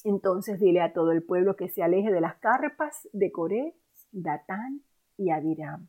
entonces 0.03 0.59
dile 0.59 0.81
a 0.81 0.93
todo 0.93 1.11
el 1.11 1.21
pueblo 1.21 1.55
que 1.55 1.69
se 1.69 1.83
aleje 1.83 2.11
de 2.11 2.21
las 2.21 2.37
carpas 2.37 3.07
de 3.13 3.31
Coré, 3.31 3.75
Datán 4.11 4.81
y 5.17 5.29
Abiram 5.29 5.87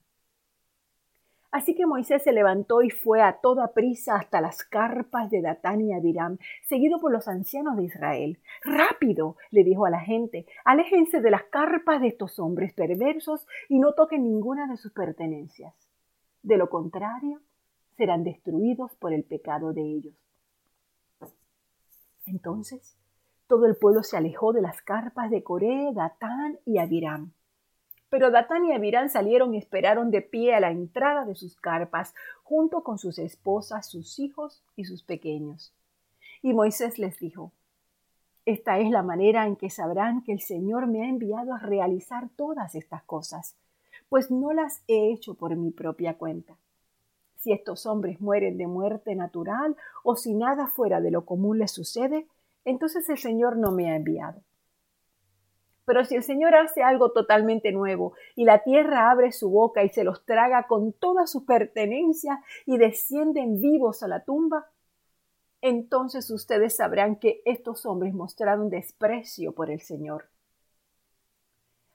Así 1.50 1.74
que 1.74 1.86
Moisés 1.86 2.22
se 2.22 2.32
levantó 2.32 2.82
y 2.82 2.90
fue 2.90 3.22
a 3.22 3.40
toda 3.40 3.72
prisa 3.72 4.16
hasta 4.16 4.40
las 4.40 4.64
carpas 4.64 5.30
de 5.30 5.40
Datán 5.40 5.80
y 5.80 5.94
Abiram, 5.94 6.36
seguido 6.68 7.00
por 7.00 7.10
los 7.10 7.26
ancianos 7.26 7.76
de 7.76 7.84
Israel. 7.84 8.38
Rápido, 8.62 9.36
le 9.50 9.64
dijo 9.64 9.86
a 9.86 9.90
la 9.90 10.00
gente, 10.00 10.46
aléjense 10.64 11.20
de 11.22 11.30
las 11.30 11.44
carpas 11.44 12.02
de 12.02 12.08
estos 12.08 12.38
hombres 12.38 12.74
perversos 12.74 13.46
y 13.68 13.78
no 13.78 13.94
toquen 13.94 14.24
ninguna 14.24 14.66
de 14.66 14.76
sus 14.76 14.92
pertenencias. 14.92 15.74
De 16.42 16.58
lo 16.58 16.68
contrario, 16.68 17.40
serán 17.96 18.24
destruidos 18.24 18.94
por 18.96 19.14
el 19.14 19.24
pecado 19.24 19.72
de 19.72 19.82
ellos. 19.82 20.14
Entonces, 22.26 22.98
todo 23.46 23.64
el 23.64 23.76
pueblo 23.76 24.02
se 24.02 24.18
alejó 24.18 24.52
de 24.52 24.60
las 24.60 24.82
carpas 24.82 25.30
de 25.30 25.42
Coré, 25.42 25.92
Datán 25.94 26.58
y 26.66 26.76
Abiram. 26.76 27.32
Pero 28.10 28.30
Datán 28.30 28.64
y 28.64 28.72
Abirán 28.72 29.10
salieron 29.10 29.54
y 29.54 29.58
esperaron 29.58 30.10
de 30.10 30.22
pie 30.22 30.54
a 30.54 30.60
la 30.60 30.70
entrada 30.70 31.24
de 31.24 31.34
sus 31.34 31.56
carpas, 31.56 32.14
junto 32.42 32.82
con 32.82 32.98
sus 32.98 33.18
esposas, 33.18 33.86
sus 33.86 34.18
hijos 34.18 34.62
y 34.76 34.84
sus 34.84 35.02
pequeños. 35.02 35.72
Y 36.42 36.54
Moisés 36.54 36.98
les 36.98 37.18
dijo, 37.18 37.52
Esta 38.46 38.78
es 38.78 38.90
la 38.90 39.02
manera 39.02 39.46
en 39.46 39.56
que 39.56 39.68
sabrán 39.68 40.22
que 40.22 40.32
el 40.32 40.40
Señor 40.40 40.86
me 40.86 41.02
ha 41.02 41.08
enviado 41.08 41.52
a 41.52 41.58
realizar 41.58 42.28
todas 42.36 42.74
estas 42.74 43.02
cosas, 43.02 43.54
pues 44.08 44.30
no 44.30 44.52
las 44.52 44.82
he 44.88 45.12
hecho 45.12 45.34
por 45.34 45.54
mi 45.56 45.70
propia 45.70 46.14
cuenta. 46.14 46.56
Si 47.36 47.52
estos 47.52 47.86
hombres 47.86 48.20
mueren 48.20 48.56
de 48.56 48.66
muerte 48.66 49.14
natural 49.14 49.76
o 50.02 50.16
si 50.16 50.34
nada 50.34 50.66
fuera 50.66 51.00
de 51.00 51.10
lo 51.10 51.24
común 51.24 51.58
les 51.58 51.70
sucede, 51.70 52.26
entonces 52.64 53.08
el 53.10 53.18
Señor 53.18 53.56
no 53.56 53.70
me 53.70 53.90
ha 53.90 53.96
enviado. 53.96 54.40
Pero 55.88 56.04
si 56.04 56.16
el 56.16 56.22
Señor 56.22 56.54
hace 56.54 56.82
algo 56.82 57.12
totalmente 57.12 57.72
nuevo 57.72 58.12
y 58.36 58.44
la 58.44 58.62
tierra 58.62 59.10
abre 59.10 59.32
su 59.32 59.48
boca 59.48 59.82
y 59.84 59.88
se 59.88 60.04
los 60.04 60.22
traga 60.26 60.66
con 60.66 60.92
todas 60.92 61.32
sus 61.32 61.44
pertenencias 61.44 62.40
y 62.66 62.76
descienden 62.76 63.58
vivos 63.58 64.02
a 64.02 64.08
la 64.08 64.22
tumba, 64.22 64.66
entonces 65.62 66.30
ustedes 66.30 66.76
sabrán 66.76 67.16
que 67.16 67.40
estos 67.46 67.86
hombres 67.86 68.12
mostraron 68.12 68.68
desprecio 68.68 69.54
por 69.54 69.70
el 69.70 69.80
Señor. 69.80 70.28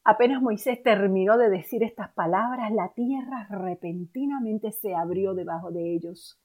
Apenas 0.04 0.42
Moisés 0.42 0.82
terminó 0.82 1.38
de 1.38 1.52
decir 1.52 1.84
estas 1.84 2.10
palabras, 2.14 2.72
la 2.72 2.94
tierra 2.96 3.48
repentinamente 3.52 4.72
se 4.72 4.96
abrió 4.96 5.36
debajo 5.36 5.70
de 5.70 5.94
ellos. 5.94 6.42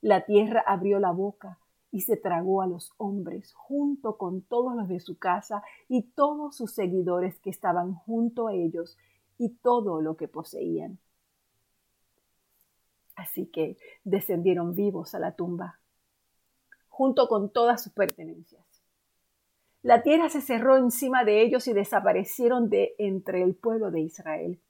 La 0.00 0.24
tierra 0.24 0.64
abrió 0.66 0.98
la 0.98 1.10
boca 1.10 1.58
y 1.92 2.02
se 2.02 2.16
tragó 2.16 2.62
a 2.62 2.66
los 2.66 2.92
hombres 2.98 3.52
junto 3.54 4.16
con 4.16 4.42
todos 4.42 4.76
los 4.76 4.88
de 4.88 5.00
su 5.00 5.18
casa 5.18 5.62
y 5.88 6.02
todos 6.02 6.56
sus 6.56 6.72
seguidores 6.72 7.38
que 7.40 7.50
estaban 7.50 7.94
junto 7.94 8.48
a 8.48 8.54
ellos 8.54 8.96
y 9.38 9.48
todo 9.48 10.00
lo 10.00 10.16
que 10.16 10.28
poseían. 10.28 10.98
Así 13.16 13.46
que 13.46 13.76
descendieron 14.04 14.74
vivos 14.74 15.14
a 15.14 15.18
la 15.18 15.32
tumba, 15.32 15.78
junto 16.88 17.28
con 17.28 17.50
todas 17.50 17.82
sus 17.82 17.92
pertenencias. 17.92 18.64
La 19.82 20.02
tierra 20.02 20.28
se 20.28 20.42
cerró 20.42 20.76
encima 20.76 21.24
de 21.24 21.42
ellos 21.42 21.66
y 21.66 21.72
desaparecieron 21.72 22.68
de 22.68 22.94
entre 22.98 23.42
el 23.42 23.54
pueblo 23.54 23.90
de 23.90 24.00
Israel. 24.00 24.60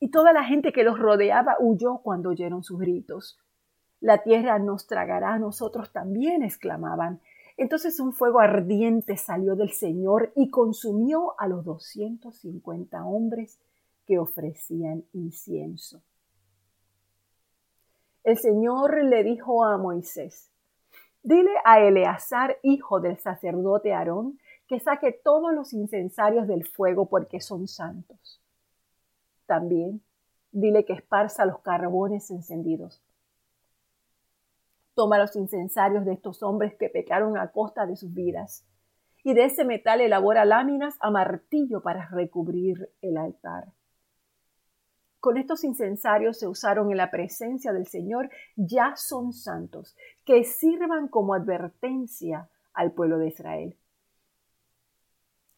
Y 0.00 0.10
toda 0.10 0.32
la 0.32 0.44
gente 0.44 0.72
que 0.72 0.82
los 0.82 0.98
rodeaba 0.98 1.56
huyó 1.58 1.98
cuando 1.98 2.30
oyeron 2.30 2.62
sus 2.62 2.78
gritos. 2.78 3.38
La 4.06 4.22
tierra 4.22 4.60
nos 4.60 4.86
tragará 4.86 5.34
a 5.34 5.38
nosotros 5.40 5.90
también, 5.90 6.44
exclamaban. 6.44 7.20
Entonces 7.56 7.98
un 7.98 8.12
fuego 8.12 8.38
ardiente 8.38 9.16
salió 9.16 9.56
del 9.56 9.72
Señor 9.72 10.30
y 10.36 10.48
consumió 10.48 11.34
a 11.40 11.48
los 11.48 11.64
doscientos 11.64 12.36
cincuenta 12.36 13.04
hombres 13.04 13.58
que 14.06 14.20
ofrecían 14.20 15.02
incienso. 15.12 16.02
El 18.22 18.38
Señor 18.38 19.02
le 19.02 19.24
dijo 19.24 19.64
a 19.64 19.76
Moisés, 19.76 20.52
Dile 21.24 21.50
a 21.64 21.80
Eleazar, 21.80 22.58
hijo 22.62 23.00
del 23.00 23.18
sacerdote 23.18 23.92
Aarón, 23.92 24.38
que 24.68 24.78
saque 24.78 25.10
todos 25.10 25.52
los 25.52 25.72
incensarios 25.72 26.46
del 26.46 26.64
fuego 26.64 27.06
porque 27.06 27.40
son 27.40 27.66
santos. 27.66 28.40
También 29.46 30.00
dile 30.52 30.84
que 30.84 30.92
esparza 30.92 31.44
los 31.44 31.58
carbones 31.58 32.30
encendidos. 32.30 33.02
Toma 34.96 35.18
los 35.18 35.36
incensarios 35.36 36.06
de 36.06 36.14
estos 36.14 36.42
hombres 36.42 36.74
que 36.74 36.88
pecaron 36.88 37.36
a 37.36 37.52
costa 37.52 37.84
de 37.84 37.96
sus 37.96 38.14
vidas, 38.14 38.64
y 39.22 39.34
de 39.34 39.44
ese 39.44 39.62
metal 39.62 40.00
elabora 40.00 40.46
láminas 40.46 40.96
a 41.00 41.10
martillo 41.10 41.82
para 41.82 42.08
recubrir 42.08 42.90
el 43.02 43.18
altar. 43.18 43.74
Con 45.20 45.36
estos 45.36 45.64
incensarios 45.64 46.38
se 46.38 46.48
usaron 46.48 46.90
en 46.90 46.96
la 46.96 47.10
presencia 47.10 47.74
del 47.74 47.86
Señor, 47.86 48.30
ya 48.56 48.94
son 48.96 49.34
santos, 49.34 49.94
que 50.24 50.44
sirvan 50.44 51.08
como 51.08 51.34
advertencia 51.34 52.48
al 52.72 52.92
pueblo 52.92 53.18
de 53.18 53.28
Israel. 53.28 53.76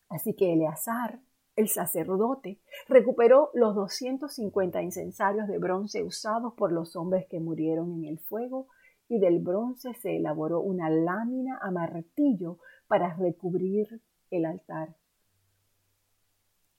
Así 0.08 0.34
que 0.34 0.52
Eleazar, 0.52 1.20
el 1.54 1.68
sacerdote, 1.68 2.58
recuperó 2.88 3.50
los 3.54 3.76
250 3.76 4.82
incensarios 4.82 5.46
de 5.46 5.58
bronce 5.58 6.02
usados 6.02 6.54
por 6.54 6.72
los 6.72 6.96
hombres 6.96 7.26
que 7.28 7.38
murieron 7.38 7.92
en 7.92 8.06
el 8.06 8.18
fuego 8.18 8.66
y 9.08 9.18
del 9.18 9.38
bronce 9.38 9.94
se 9.94 10.16
elaboró 10.16 10.60
una 10.60 10.90
lámina 10.90 11.58
a 11.62 11.70
martillo 11.70 12.58
para 12.86 13.14
recubrir 13.14 14.00
el 14.30 14.44
altar. 14.44 14.94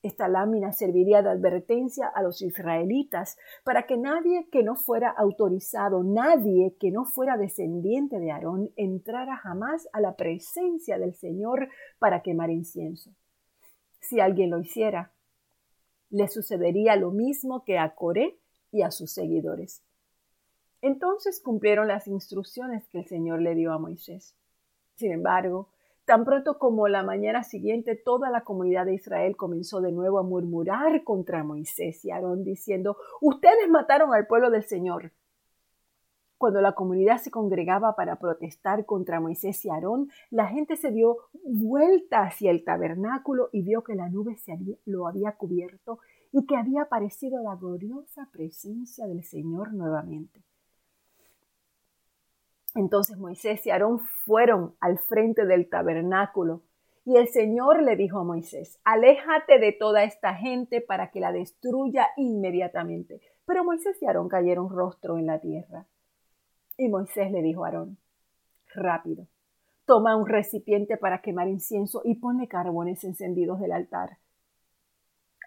Esta 0.02 0.28
lámina 0.28 0.72
serviría 0.72 1.20
de 1.20 1.28
advertencia 1.28 2.06
a 2.06 2.22
los 2.22 2.40
israelitas 2.40 3.36
para 3.64 3.82
que 3.82 3.98
nadie 3.98 4.48
que 4.50 4.62
no 4.62 4.74
fuera 4.74 5.10
autorizado, 5.10 6.02
nadie 6.02 6.74
que 6.80 6.90
no 6.90 7.04
fuera 7.04 7.36
descendiente 7.36 8.18
de 8.18 8.30
Aarón, 8.30 8.70
entrara 8.76 9.36
jamás 9.36 9.88
a 9.92 10.00
la 10.00 10.16
presencia 10.16 10.98
del 10.98 11.14
Señor 11.14 11.68
para 11.98 12.22
quemar 12.22 12.50
incienso. 12.50 13.10
Si 14.00 14.20
alguien 14.20 14.48
lo 14.48 14.60
hiciera, 14.60 15.12
le 16.08 16.28
sucedería 16.28 16.96
lo 16.96 17.10
mismo 17.10 17.62
que 17.64 17.78
a 17.78 17.94
Coré 17.94 18.38
y 18.72 18.80
a 18.80 18.90
sus 18.90 19.12
seguidores. 19.12 19.82
Entonces 20.82 21.40
cumplieron 21.40 21.88
las 21.88 22.06
instrucciones 22.06 22.88
que 22.88 22.98
el 22.98 23.06
Señor 23.06 23.42
le 23.42 23.54
dio 23.54 23.72
a 23.72 23.78
Moisés. 23.78 24.34
Sin 24.94 25.12
embargo, 25.12 25.68
Tan 26.10 26.24
pronto 26.24 26.58
como 26.58 26.88
la 26.88 27.04
mañana 27.04 27.44
siguiente, 27.44 27.94
toda 27.94 28.30
la 28.30 28.40
comunidad 28.40 28.84
de 28.84 28.94
Israel 28.94 29.36
comenzó 29.36 29.80
de 29.80 29.92
nuevo 29.92 30.18
a 30.18 30.24
murmurar 30.24 31.04
contra 31.04 31.44
Moisés 31.44 32.04
y 32.04 32.10
Aarón, 32.10 32.42
diciendo, 32.42 32.96
Ustedes 33.20 33.68
mataron 33.68 34.12
al 34.12 34.26
pueblo 34.26 34.50
del 34.50 34.64
Señor. 34.64 35.12
Cuando 36.36 36.60
la 36.60 36.72
comunidad 36.72 37.18
se 37.18 37.30
congregaba 37.30 37.94
para 37.94 38.16
protestar 38.16 38.86
contra 38.86 39.20
Moisés 39.20 39.64
y 39.64 39.70
Aarón, 39.70 40.08
la 40.30 40.48
gente 40.48 40.74
se 40.74 40.90
dio 40.90 41.18
vuelta 41.44 42.22
hacia 42.22 42.50
el 42.50 42.64
tabernáculo 42.64 43.48
y 43.52 43.62
vio 43.62 43.84
que 43.84 43.94
la 43.94 44.08
nube 44.08 44.36
se 44.36 44.58
lo 44.86 45.06
había 45.06 45.36
cubierto 45.36 46.00
y 46.32 46.44
que 46.44 46.56
había 46.56 46.82
aparecido 46.82 47.40
la 47.40 47.54
gloriosa 47.54 48.28
presencia 48.32 49.06
del 49.06 49.22
Señor 49.22 49.74
nuevamente. 49.74 50.42
Entonces 52.74 53.18
Moisés 53.18 53.66
y 53.66 53.70
Aarón 53.70 53.98
fueron 53.98 54.74
al 54.80 54.98
frente 54.98 55.44
del 55.44 55.68
tabernáculo 55.68 56.62
y 57.04 57.16
el 57.16 57.28
Señor 57.28 57.82
le 57.82 57.96
dijo 57.96 58.18
a 58.18 58.24
Moisés, 58.24 58.78
aléjate 58.84 59.58
de 59.58 59.72
toda 59.72 60.04
esta 60.04 60.34
gente 60.34 60.80
para 60.80 61.10
que 61.10 61.20
la 61.20 61.32
destruya 61.32 62.08
inmediatamente. 62.16 63.20
Pero 63.46 63.64
Moisés 63.64 64.00
y 64.02 64.06
Aarón 64.06 64.28
cayeron 64.28 64.70
rostro 64.70 65.18
en 65.18 65.26
la 65.26 65.40
tierra. 65.40 65.86
Y 66.76 66.88
Moisés 66.88 67.32
le 67.32 67.42
dijo 67.42 67.64
a 67.64 67.68
Aarón, 67.68 67.98
rápido, 68.74 69.26
toma 69.86 70.14
un 70.14 70.28
recipiente 70.28 70.96
para 70.96 71.20
quemar 71.20 71.48
incienso 71.48 72.02
y 72.04 72.14
ponle 72.16 72.48
carbones 72.48 73.02
encendidos 73.02 73.58
del 73.60 73.72
altar. 73.72 74.18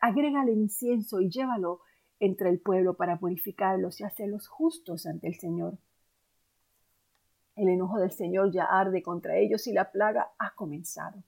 Agrégale 0.01 0.51
incienso 0.51 1.21
y 1.21 1.29
llévalo 1.29 1.79
entre 2.19 2.49
el 2.49 2.59
pueblo 2.59 2.95
para 2.95 3.19
purificarlos 3.19 4.01
y 4.01 4.03
hacerlos 4.03 4.47
justos 4.47 5.05
ante 5.05 5.27
el 5.27 5.35
Señor. 5.35 5.77
El 7.55 7.69
enojo 7.69 7.99
del 7.99 8.11
Señor 8.11 8.51
ya 8.51 8.65
arde 8.65 9.03
contra 9.03 9.37
ellos 9.37 9.67
y 9.67 9.73
la 9.73 9.91
plaga 9.91 10.31
ha 10.39 10.55
comenzado. 10.55 11.23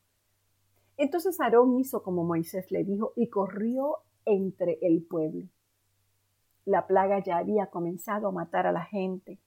Entonces 0.97 1.39
Aarón 1.39 1.77
hizo 1.79 2.01
como 2.01 2.23
Moisés 2.23 2.71
le 2.71 2.83
dijo 2.83 3.13
y 3.15 3.29
corrió 3.29 3.97
entre 4.25 4.79
el 4.81 5.03
pueblo. 5.03 5.47
La 6.65 6.87
plaga 6.87 7.23
ya 7.23 7.37
había 7.37 7.67
comenzado 7.67 8.27
a 8.27 8.31
matar 8.31 8.65
a 8.65 8.71
la 8.71 8.85
gente. 8.85 9.39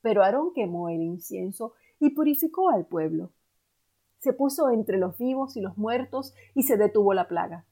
Pero 0.00 0.22
Aarón 0.22 0.54
quemó 0.54 0.88
el 0.88 1.02
incienso 1.02 1.74
y 2.00 2.10
purificó 2.10 2.70
al 2.70 2.86
pueblo. 2.86 3.32
Se 4.20 4.32
puso 4.32 4.70
entre 4.70 4.96
los 4.96 5.18
vivos 5.18 5.54
y 5.56 5.60
los 5.60 5.76
muertos 5.76 6.34
y 6.54 6.62
se 6.62 6.78
detuvo 6.78 7.12
la 7.12 7.28
plaga. 7.28 7.66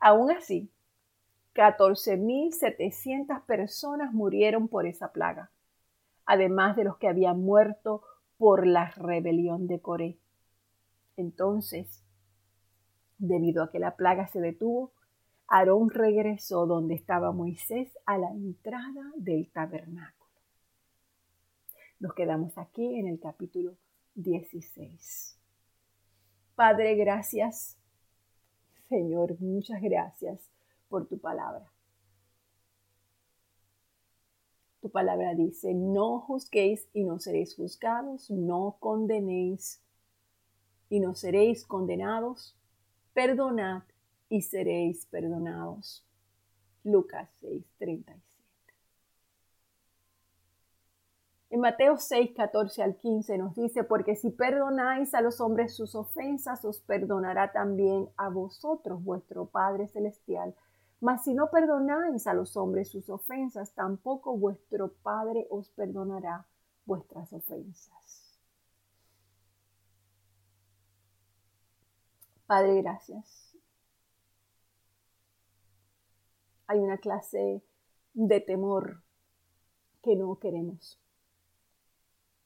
Aún 0.00 0.32
así, 0.32 0.72
14.700 1.54 3.44
personas 3.44 4.12
murieron 4.12 4.66
por 4.66 4.84
esa 4.86 5.12
plaga 5.12 5.52
además 6.26 6.76
de 6.76 6.84
los 6.84 6.98
que 6.98 7.08
habían 7.08 7.40
muerto 7.40 8.02
por 8.36 8.66
la 8.66 8.90
rebelión 8.90 9.66
de 9.66 9.80
Coré. 9.80 10.18
Entonces, 11.16 12.04
debido 13.18 13.62
a 13.62 13.70
que 13.70 13.78
la 13.78 13.96
plaga 13.96 14.26
se 14.26 14.40
detuvo, 14.40 14.92
Aarón 15.48 15.90
regresó 15.90 16.66
donde 16.66 16.94
estaba 16.94 17.32
Moisés 17.32 17.96
a 18.04 18.18
la 18.18 18.30
entrada 18.30 19.12
del 19.16 19.50
tabernáculo. 19.52 20.26
Nos 22.00 22.12
quedamos 22.14 22.58
aquí 22.58 22.98
en 22.98 23.06
el 23.06 23.18
capítulo 23.18 23.76
16. 24.16 25.38
Padre, 26.54 26.96
gracias. 26.96 27.78
Señor, 28.88 29.40
muchas 29.40 29.80
gracias 29.80 30.50
por 30.88 31.06
tu 31.06 31.18
palabra. 31.18 31.75
Tu 34.86 34.92
palabra 34.92 35.34
dice, 35.34 35.74
no 35.74 36.20
juzguéis 36.20 36.88
y 36.92 37.02
no 37.02 37.18
seréis 37.18 37.56
juzgados, 37.56 38.30
no 38.30 38.76
condenéis 38.78 39.82
y 40.88 41.00
no 41.00 41.16
seréis 41.16 41.66
condenados, 41.66 42.56
perdonad 43.12 43.82
y 44.28 44.42
seréis 44.42 45.04
perdonados. 45.06 46.06
Lucas 46.84 47.28
6:37. 47.42 48.22
En 51.50 51.58
Mateo 51.58 51.96
6, 51.96 52.30
14 52.36 52.84
al 52.84 52.96
15 52.96 53.38
nos 53.38 53.56
dice, 53.56 53.82
porque 53.82 54.14
si 54.14 54.30
perdonáis 54.30 55.14
a 55.14 55.20
los 55.20 55.40
hombres 55.40 55.74
sus 55.74 55.96
ofensas, 55.96 56.64
os 56.64 56.78
perdonará 56.78 57.50
también 57.50 58.08
a 58.16 58.28
vosotros 58.28 59.02
vuestro 59.02 59.46
Padre 59.46 59.88
Celestial 59.88 60.54
mas 61.00 61.24
si 61.24 61.34
no 61.34 61.50
perdonáis 61.50 62.26
a 62.26 62.34
los 62.34 62.56
hombres 62.56 62.90
sus 62.90 63.08
ofensas, 63.10 63.72
tampoco 63.72 64.36
vuestro 64.36 64.92
Padre 65.02 65.46
os 65.50 65.70
perdonará 65.70 66.46
vuestras 66.84 67.32
ofensas. 67.32 68.38
Padre, 72.46 72.80
gracias. 72.80 73.56
Hay 76.68 76.78
una 76.78 76.98
clase 76.98 77.62
de 78.14 78.40
temor 78.40 79.02
que 80.02 80.16
no 80.16 80.38
queremos. 80.38 81.00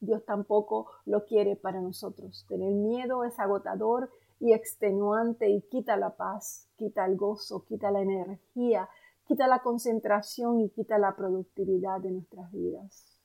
Dios 0.00 0.24
tampoco 0.24 0.90
lo 1.04 1.26
quiere 1.26 1.56
para 1.56 1.80
nosotros. 1.82 2.46
Tener 2.48 2.72
miedo 2.72 3.24
es 3.24 3.38
agotador 3.38 4.10
y 4.40 4.54
extenuante 4.54 5.50
y 5.50 5.60
quita 5.62 5.96
la 5.98 6.16
paz, 6.16 6.69
quita 6.80 7.04
el 7.04 7.18
gozo, 7.18 7.66
quita 7.66 7.90
la 7.90 8.00
energía, 8.00 8.88
quita 9.26 9.46
la 9.46 9.58
concentración 9.58 10.60
y 10.60 10.70
quita 10.70 10.96
la 10.96 11.14
productividad 11.14 12.00
de 12.00 12.10
nuestras 12.10 12.50
vidas. 12.50 13.20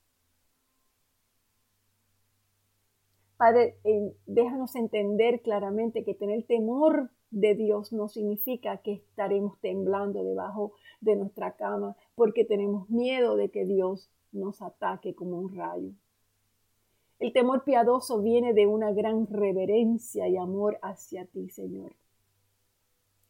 Padre, 3.38 3.78
déjanos 4.26 4.76
entender 4.76 5.40
claramente 5.40 6.04
que 6.04 6.14
tener 6.14 6.44
temor 6.46 7.10
de 7.30 7.54
Dios 7.54 7.94
no 7.94 8.08
significa 8.08 8.76
que 8.82 8.92
estaremos 8.92 9.58
temblando 9.60 10.22
debajo 10.22 10.72
de 11.00 11.16
nuestra 11.16 11.56
cama 11.56 11.96
porque 12.14 12.44
tenemos 12.44 12.90
miedo 12.90 13.36
de 13.36 13.50
que 13.50 13.64
Dios 13.64 14.10
nos 14.32 14.60
ataque 14.60 15.14
como 15.14 15.38
un 15.38 15.54
rayo. 15.56 15.92
El 17.18 17.32
temor 17.32 17.64
piadoso 17.64 18.20
viene 18.20 18.52
de 18.52 18.66
una 18.66 18.92
gran 18.92 19.26
reverencia 19.26 20.28
y 20.28 20.36
amor 20.36 20.78
hacia 20.82 21.24
ti, 21.24 21.48
Señor. 21.48 21.92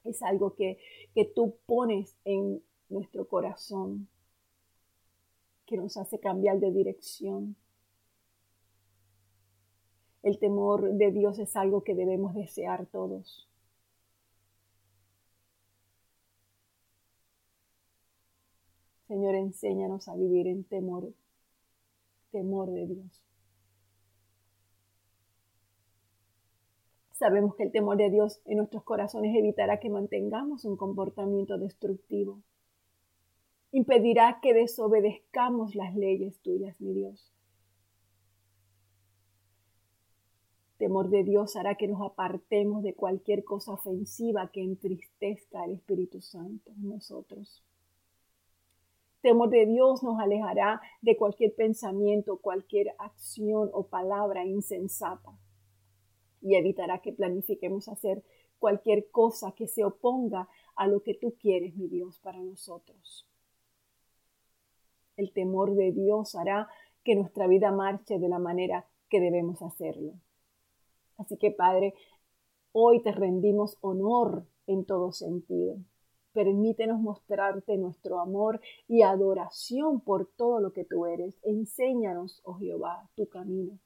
Es 0.06 0.22
algo 0.22 0.54
que, 0.54 0.78
que 1.14 1.24
tú 1.24 1.56
pones 1.66 2.16
en 2.24 2.62
nuestro 2.88 3.26
corazón, 3.28 4.08
que 5.66 5.76
nos 5.76 5.96
hace 5.96 6.18
cambiar 6.20 6.60
de 6.60 6.70
dirección 6.70 7.56
el 10.26 10.40
temor 10.40 10.92
de 10.94 11.12
Dios 11.12 11.38
es 11.38 11.54
algo 11.54 11.84
que 11.84 11.94
debemos 11.94 12.34
desear 12.34 12.86
todos. 12.86 13.48
Señor, 19.06 19.36
enséñanos 19.36 20.08
a 20.08 20.16
vivir 20.16 20.48
en 20.48 20.64
temor, 20.64 21.12
temor 22.32 22.72
de 22.72 22.86
Dios. 22.88 23.25
Sabemos 27.18 27.54
que 27.54 27.62
el 27.62 27.72
temor 27.72 27.96
de 27.96 28.10
Dios 28.10 28.42
en 28.44 28.58
nuestros 28.58 28.82
corazones 28.82 29.34
evitará 29.34 29.80
que 29.80 29.88
mantengamos 29.88 30.66
un 30.66 30.76
comportamiento 30.76 31.56
destructivo. 31.56 32.42
Impedirá 33.72 34.38
que 34.42 34.52
desobedezcamos 34.52 35.74
las 35.74 35.96
leyes 35.96 36.38
tuyas, 36.40 36.78
mi 36.78 36.92
Dios. 36.92 37.32
Temor 40.76 41.08
de 41.08 41.24
Dios 41.24 41.56
hará 41.56 41.76
que 41.76 41.88
nos 41.88 42.02
apartemos 42.02 42.82
de 42.82 42.92
cualquier 42.92 43.44
cosa 43.44 43.72
ofensiva 43.72 44.50
que 44.52 44.62
entristezca 44.62 45.62
al 45.62 45.72
Espíritu 45.72 46.20
Santo 46.20 46.70
en 46.72 46.90
nosotros. 46.90 47.64
Temor 49.22 49.48
de 49.48 49.64
Dios 49.64 50.02
nos 50.02 50.20
alejará 50.20 50.82
de 51.00 51.16
cualquier 51.16 51.54
pensamiento, 51.54 52.36
cualquier 52.36 52.94
acción 52.98 53.70
o 53.72 53.86
palabra 53.86 54.44
insensata 54.44 55.32
y 56.46 56.54
evitará 56.54 57.00
que 57.00 57.12
planifiquemos 57.12 57.88
hacer 57.88 58.22
cualquier 58.60 59.10
cosa 59.10 59.50
que 59.50 59.66
se 59.66 59.84
oponga 59.84 60.48
a 60.76 60.86
lo 60.86 61.02
que 61.02 61.14
tú 61.14 61.34
quieres, 61.40 61.74
mi 61.74 61.88
Dios, 61.88 62.20
para 62.20 62.38
nosotros. 62.38 63.26
El 65.16 65.32
temor 65.32 65.74
de 65.74 65.90
Dios 65.90 66.36
hará 66.36 66.68
que 67.02 67.16
nuestra 67.16 67.48
vida 67.48 67.72
marche 67.72 68.20
de 68.20 68.28
la 68.28 68.38
manera 68.38 68.86
que 69.08 69.20
debemos 69.20 69.60
hacerlo. 69.60 70.12
Así 71.16 71.36
que 71.36 71.50
Padre, 71.50 71.94
hoy 72.70 73.02
te 73.02 73.10
rendimos 73.10 73.76
honor 73.80 74.46
en 74.68 74.84
todo 74.84 75.10
sentido. 75.10 75.78
Permítenos 76.32 77.00
mostrarte 77.00 77.76
nuestro 77.76 78.20
amor 78.20 78.60
y 78.86 79.02
adoración 79.02 80.00
por 80.00 80.26
todo 80.26 80.60
lo 80.60 80.72
que 80.72 80.84
tú 80.84 81.06
eres. 81.06 81.34
Enséñanos, 81.42 82.40
oh 82.44 82.54
Jehová, 82.54 83.10
tu 83.16 83.28
camino. 83.28 83.80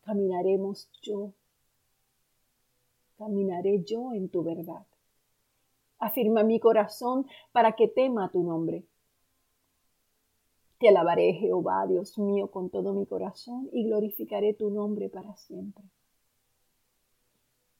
Caminaremos 0.00 0.88
yo. 1.02 1.34
Caminaré 3.20 3.84
yo 3.84 4.14
en 4.14 4.30
tu 4.30 4.42
verdad. 4.42 4.84
Afirma 5.98 6.42
mi 6.42 6.58
corazón 6.58 7.26
para 7.52 7.72
que 7.76 7.86
tema 7.86 8.30
tu 8.30 8.42
nombre. 8.42 8.84
Te 10.78 10.88
alabaré, 10.88 11.34
Jehová, 11.34 11.86
Dios 11.86 12.18
mío, 12.18 12.50
con 12.50 12.70
todo 12.70 12.94
mi 12.94 13.04
corazón 13.04 13.68
y 13.72 13.84
glorificaré 13.84 14.54
tu 14.54 14.70
nombre 14.70 15.10
para 15.10 15.36
siempre 15.36 15.84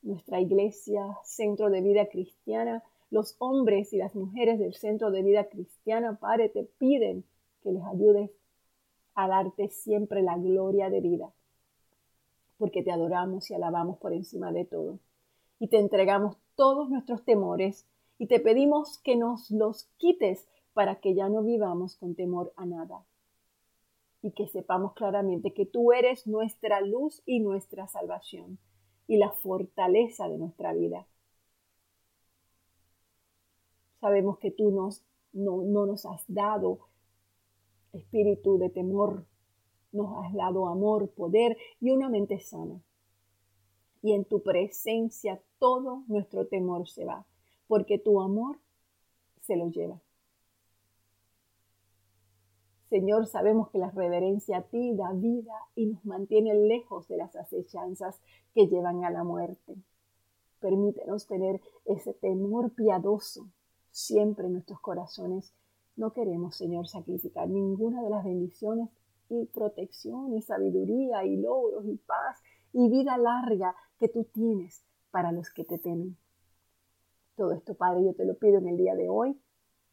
nuestra 0.02 0.40
iglesia, 0.40 1.18
centro 1.24 1.70
de 1.70 1.80
vida 1.80 2.06
cristiana, 2.08 2.82
los 3.10 3.36
hombres 3.38 3.92
y 3.92 3.98
las 3.98 4.14
mujeres 4.14 4.58
del 4.58 4.74
centro 4.74 5.10
de 5.10 5.22
vida 5.22 5.48
cristiana, 5.48 6.18
Padre, 6.18 6.48
te 6.48 6.64
piden 6.64 7.24
que 7.62 7.72
les 7.72 7.84
ayudes 7.84 8.30
a 9.14 9.28
darte 9.28 9.68
siempre 9.68 10.22
la 10.22 10.38
gloria 10.38 10.88
de 10.90 11.00
vida, 11.00 11.32
porque 12.56 12.82
te 12.82 12.92
adoramos 12.92 13.50
y 13.50 13.54
alabamos 13.54 13.98
por 13.98 14.12
encima 14.12 14.52
de 14.52 14.64
todo. 14.64 14.98
Y 15.60 15.68
te 15.68 15.78
entregamos 15.78 16.36
todos 16.56 16.90
nuestros 16.90 17.24
temores 17.24 17.86
y 18.18 18.26
te 18.26 18.40
pedimos 18.40 18.98
que 18.98 19.16
nos 19.16 19.50
los 19.50 19.84
quites 19.98 20.48
para 20.72 20.96
que 20.96 21.14
ya 21.14 21.28
no 21.28 21.42
vivamos 21.42 21.96
con 21.96 22.14
temor 22.14 22.52
a 22.56 22.66
nada. 22.66 23.04
Y 24.22 24.32
que 24.32 24.48
sepamos 24.48 24.94
claramente 24.94 25.52
que 25.52 25.66
tú 25.66 25.92
eres 25.92 26.26
nuestra 26.26 26.80
luz 26.80 27.22
y 27.24 27.40
nuestra 27.40 27.86
salvación 27.86 28.58
y 29.06 29.16
la 29.16 29.30
fortaleza 29.30 30.28
de 30.28 30.38
nuestra 30.38 30.72
vida. 30.72 31.06
Sabemos 34.00 34.38
que 34.38 34.50
tú 34.50 34.70
nos, 34.70 35.04
no, 35.32 35.62
no 35.62 35.86
nos 35.86 36.06
has 36.06 36.24
dado 36.26 36.80
espíritu 37.92 38.58
de 38.58 38.70
temor, 38.70 39.24
nos 39.92 40.24
has 40.24 40.32
dado 40.34 40.68
amor, 40.68 41.10
poder 41.10 41.56
y 41.80 41.90
una 41.90 42.08
mente 42.08 42.40
sana. 42.40 42.80
Y 44.02 44.12
en 44.12 44.24
tu 44.24 44.42
presencia 44.42 45.40
todo 45.58 46.04
nuestro 46.08 46.46
temor 46.46 46.88
se 46.88 47.04
va, 47.04 47.26
porque 47.66 47.98
tu 47.98 48.20
amor 48.20 48.58
se 49.42 49.56
lo 49.56 49.70
lleva. 49.70 50.00
Señor, 52.90 53.26
sabemos 53.28 53.70
que 53.70 53.78
la 53.78 53.90
reverencia 53.90 54.58
a 54.58 54.62
ti 54.62 54.94
da 54.96 55.12
vida 55.12 55.54
y 55.76 55.86
nos 55.86 56.04
mantiene 56.04 56.54
lejos 56.54 57.06
de 57.06 57.18
las 57.18 57.36
acechanzas 57.36 58.20
que 58.52 58.66
llevan 58.66 59.04
a 59.04 59.10
la 59.10 59.22
muerte. 59.22 59.76
Permítenos 60.58 61.26
tener 61.28 61.60
ese 61.84 62.14
temor 62.14 62.72
piadoso 62.74 63.48
siempre 63.92 64.46
en 64.46 64.54
nuestros 64.54 64.80
corazones. 64.80 65.54
No 65.94 66.12
queremos, 66.12 66.56
Señor, 66.56 66.88
sacrificar 66.88 67.48
ninguna 67.48 68.02
de 68.02 68.10
las 68.10 68.24
bendiciones 68.24 68.88
y 69.28 69.46
protección 69.46 70.34
y 70.34 70.42
sabiduría 70.42 71.24
y 71.24 71.36
logros 71.36 71.86
y 71.86 71.96
paz 71.96 72.42
y 72.72 72.88
vida 72.88 73.18
larga 73.18 73.74
que 73.98 74.08
tú 74.08 74.24
tienes 74.24 74.84
para 75.10 75.32
los 75.32 75.50
que 75.50 75.64
te 75.64 75.78
temen. 75.78 76.16
Todo 77.36 77.52
esto, 77.52 77.74
Padre, 77.74 78.04
yo 78.04 78.14
te 78.14 78.24
lo 78.24 78.34
pido 78.34 78.58
en 78.58 78.68
el 78.68 78.76
día 78.76 78.94
de 78.94 79.08
hoy, 79.08 79.40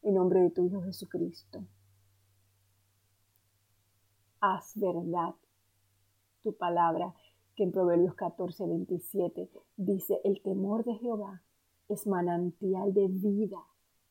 en 0.04 0.14
nombre 0.14 0.42
de 0.42 0.50
tu 0.52 0.66
Hijo 0.66 0.82
Jesucristo 0.84 1.64
haz 4.40 4.74
verdad 4.76 5.36
tu 6.44 6.56
palabra, 6.56 7.14
que 7.56 7.64
en 7.64 7.72
Proverbios 7.72 8.14
14, 8.14 8.68
27 8.68 9.50
dice, 9.78 10.22
el 10.24 10.42
temor 10.42 10.86
de 10.86 10.94
Jehová 10.96 11.42
es 11.90 12.06
manantial 12.06 12.94
de 12.94 13.08
vida 13.08 13.64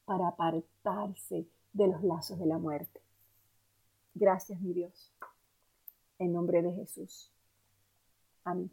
para 0.04 0.28
apartarse 0.28 1.46
de 1.72 1.86
los 1.86 2.02
lazos 2.02 2.38
de 2.38 2.46
la 2.46 2.58
muerte. 2.58 3.00
Gracias, 4.14 4.60
mi 4.60 4.72
Dios. 4.72 5.12
En 6.18 6.32
nombre 6.32 6.62
de 6.62 6.72
Jesús. 6.72 7.32
Amén. 8.50 8.70